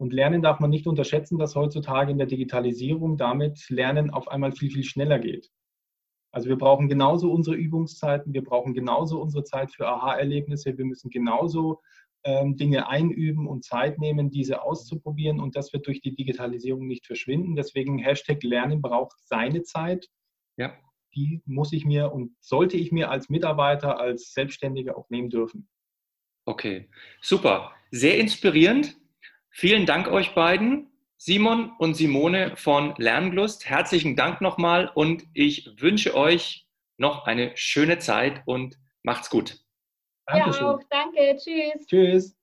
Und 0.00 0.14
Lernen 0.14 0.40
darf 0.40 0.60
man 0.60 0.70
nicht 0.70 0.86
unterschätzen, 0.86 1.36
dass 1.36 1.54
heutzutage 1.54 2.10
in 2.10 2.16
der 2.16 2.26
Digitalisierung 2.26 3.18
damit 3.18 3.68
Lernen 3.68 4.08
auf 4.08 4.28
einmal 4.28 4.50
viel, 4.50 4.70
viel 4.70 4.82
schneller 4.82 5.18
geht. 5.18 5.50
Also 6.32 6.48
wir 6.48 6.56
brauchen 6.56 6.88
genauso 6.88 7.30
unsere 7.30 7.56
Übungszeiten, 7.56 8.32
wir 8.32 8.42
brauchen 8.42 8.72
genauso 8.72 9.20
unsere 9.20 9.44
Zeit 9.44 9.72
für 9.72 9.86
Aha-Erlebnisse, 9.86 10.78
wir 10.78 10.86
müssen 10.86 11.10
genauso 11.10 11.82
ähm, 12.24 12.56
Dinge 12.56 12.88
einüben 12.88 13.46
und 13.46 13.62
Zeit 13.62 13.98
nehmen, 13.98 14.30
diese 14.30 14.62
auszuprobieren. 14.62 15.38
Und 15.38 15.54
das 15.54 15.74
wird 15.74 15.86
durch 15.86 16.00
die 16.00 16.14
Digitalisierung 16.14 16.86
nicht 16.86 17.04
verschwinden. 17.04 17.54
Deswegen 17.54 17.98
Hashtag 17.98 18.42
Lernen 18.42 18.80
braucht 18.80 19.18
seine 19.26 19.64
Zeit. 19.64 20.08
Ja. 20.56 20.72
Die 21.14 21.42
muss 21.44 21.74
ich 21.74 21.84
mir 21.84 22.10
und 22.10 22.34
sollte 22.40 22.78
ich 22.78 22.90
mir 22.90 23.10
als 23.10 23.28
Mitarbeiter, 23.28 24.00
als 24.00 24.32
Selbstständiger 24.32 24.96
auch 24.96 25.10
nehmen 25.10 25.28
dürfen. 25.28 25.68
Okay, 26.46 26.88
super. 27.20 27.72
Sehr 27.90 28.18
inspirierend. 28.18 28.96
Vielen 29.60 29.84
Dank 29.84 30.08
euch 30.08 30.34
beiden, 30.34 30.90
Simon 31.18 31.72
und 31.76 31.92
Simone 31.92 32.56
von 32.56 32.94
Lernglust. 32.96 33.68
Herzlichen 33.68 34.16
Dank 34.16 34.40
nochmal 34.40 34.90
und 34.94 35.24
ich 35.34 35.70
wünsche 35.76 36.16
euch 36.16 36.66
noch 36.96 37.26
eine 37.26 37.54
schöne 37.56 37.98
Zeit 37.98 38.40
und 38.46 38.78
macht's 39.02 39.28
gut. 39.28 39.58
Dankeschön. 40.24 40.62
Ja, 40.62 40.70
auch. 40.70 40.80
Danke. 40.88 41.36
Tschüss. 41.36 41.86
Tschüss. 41.86 42.39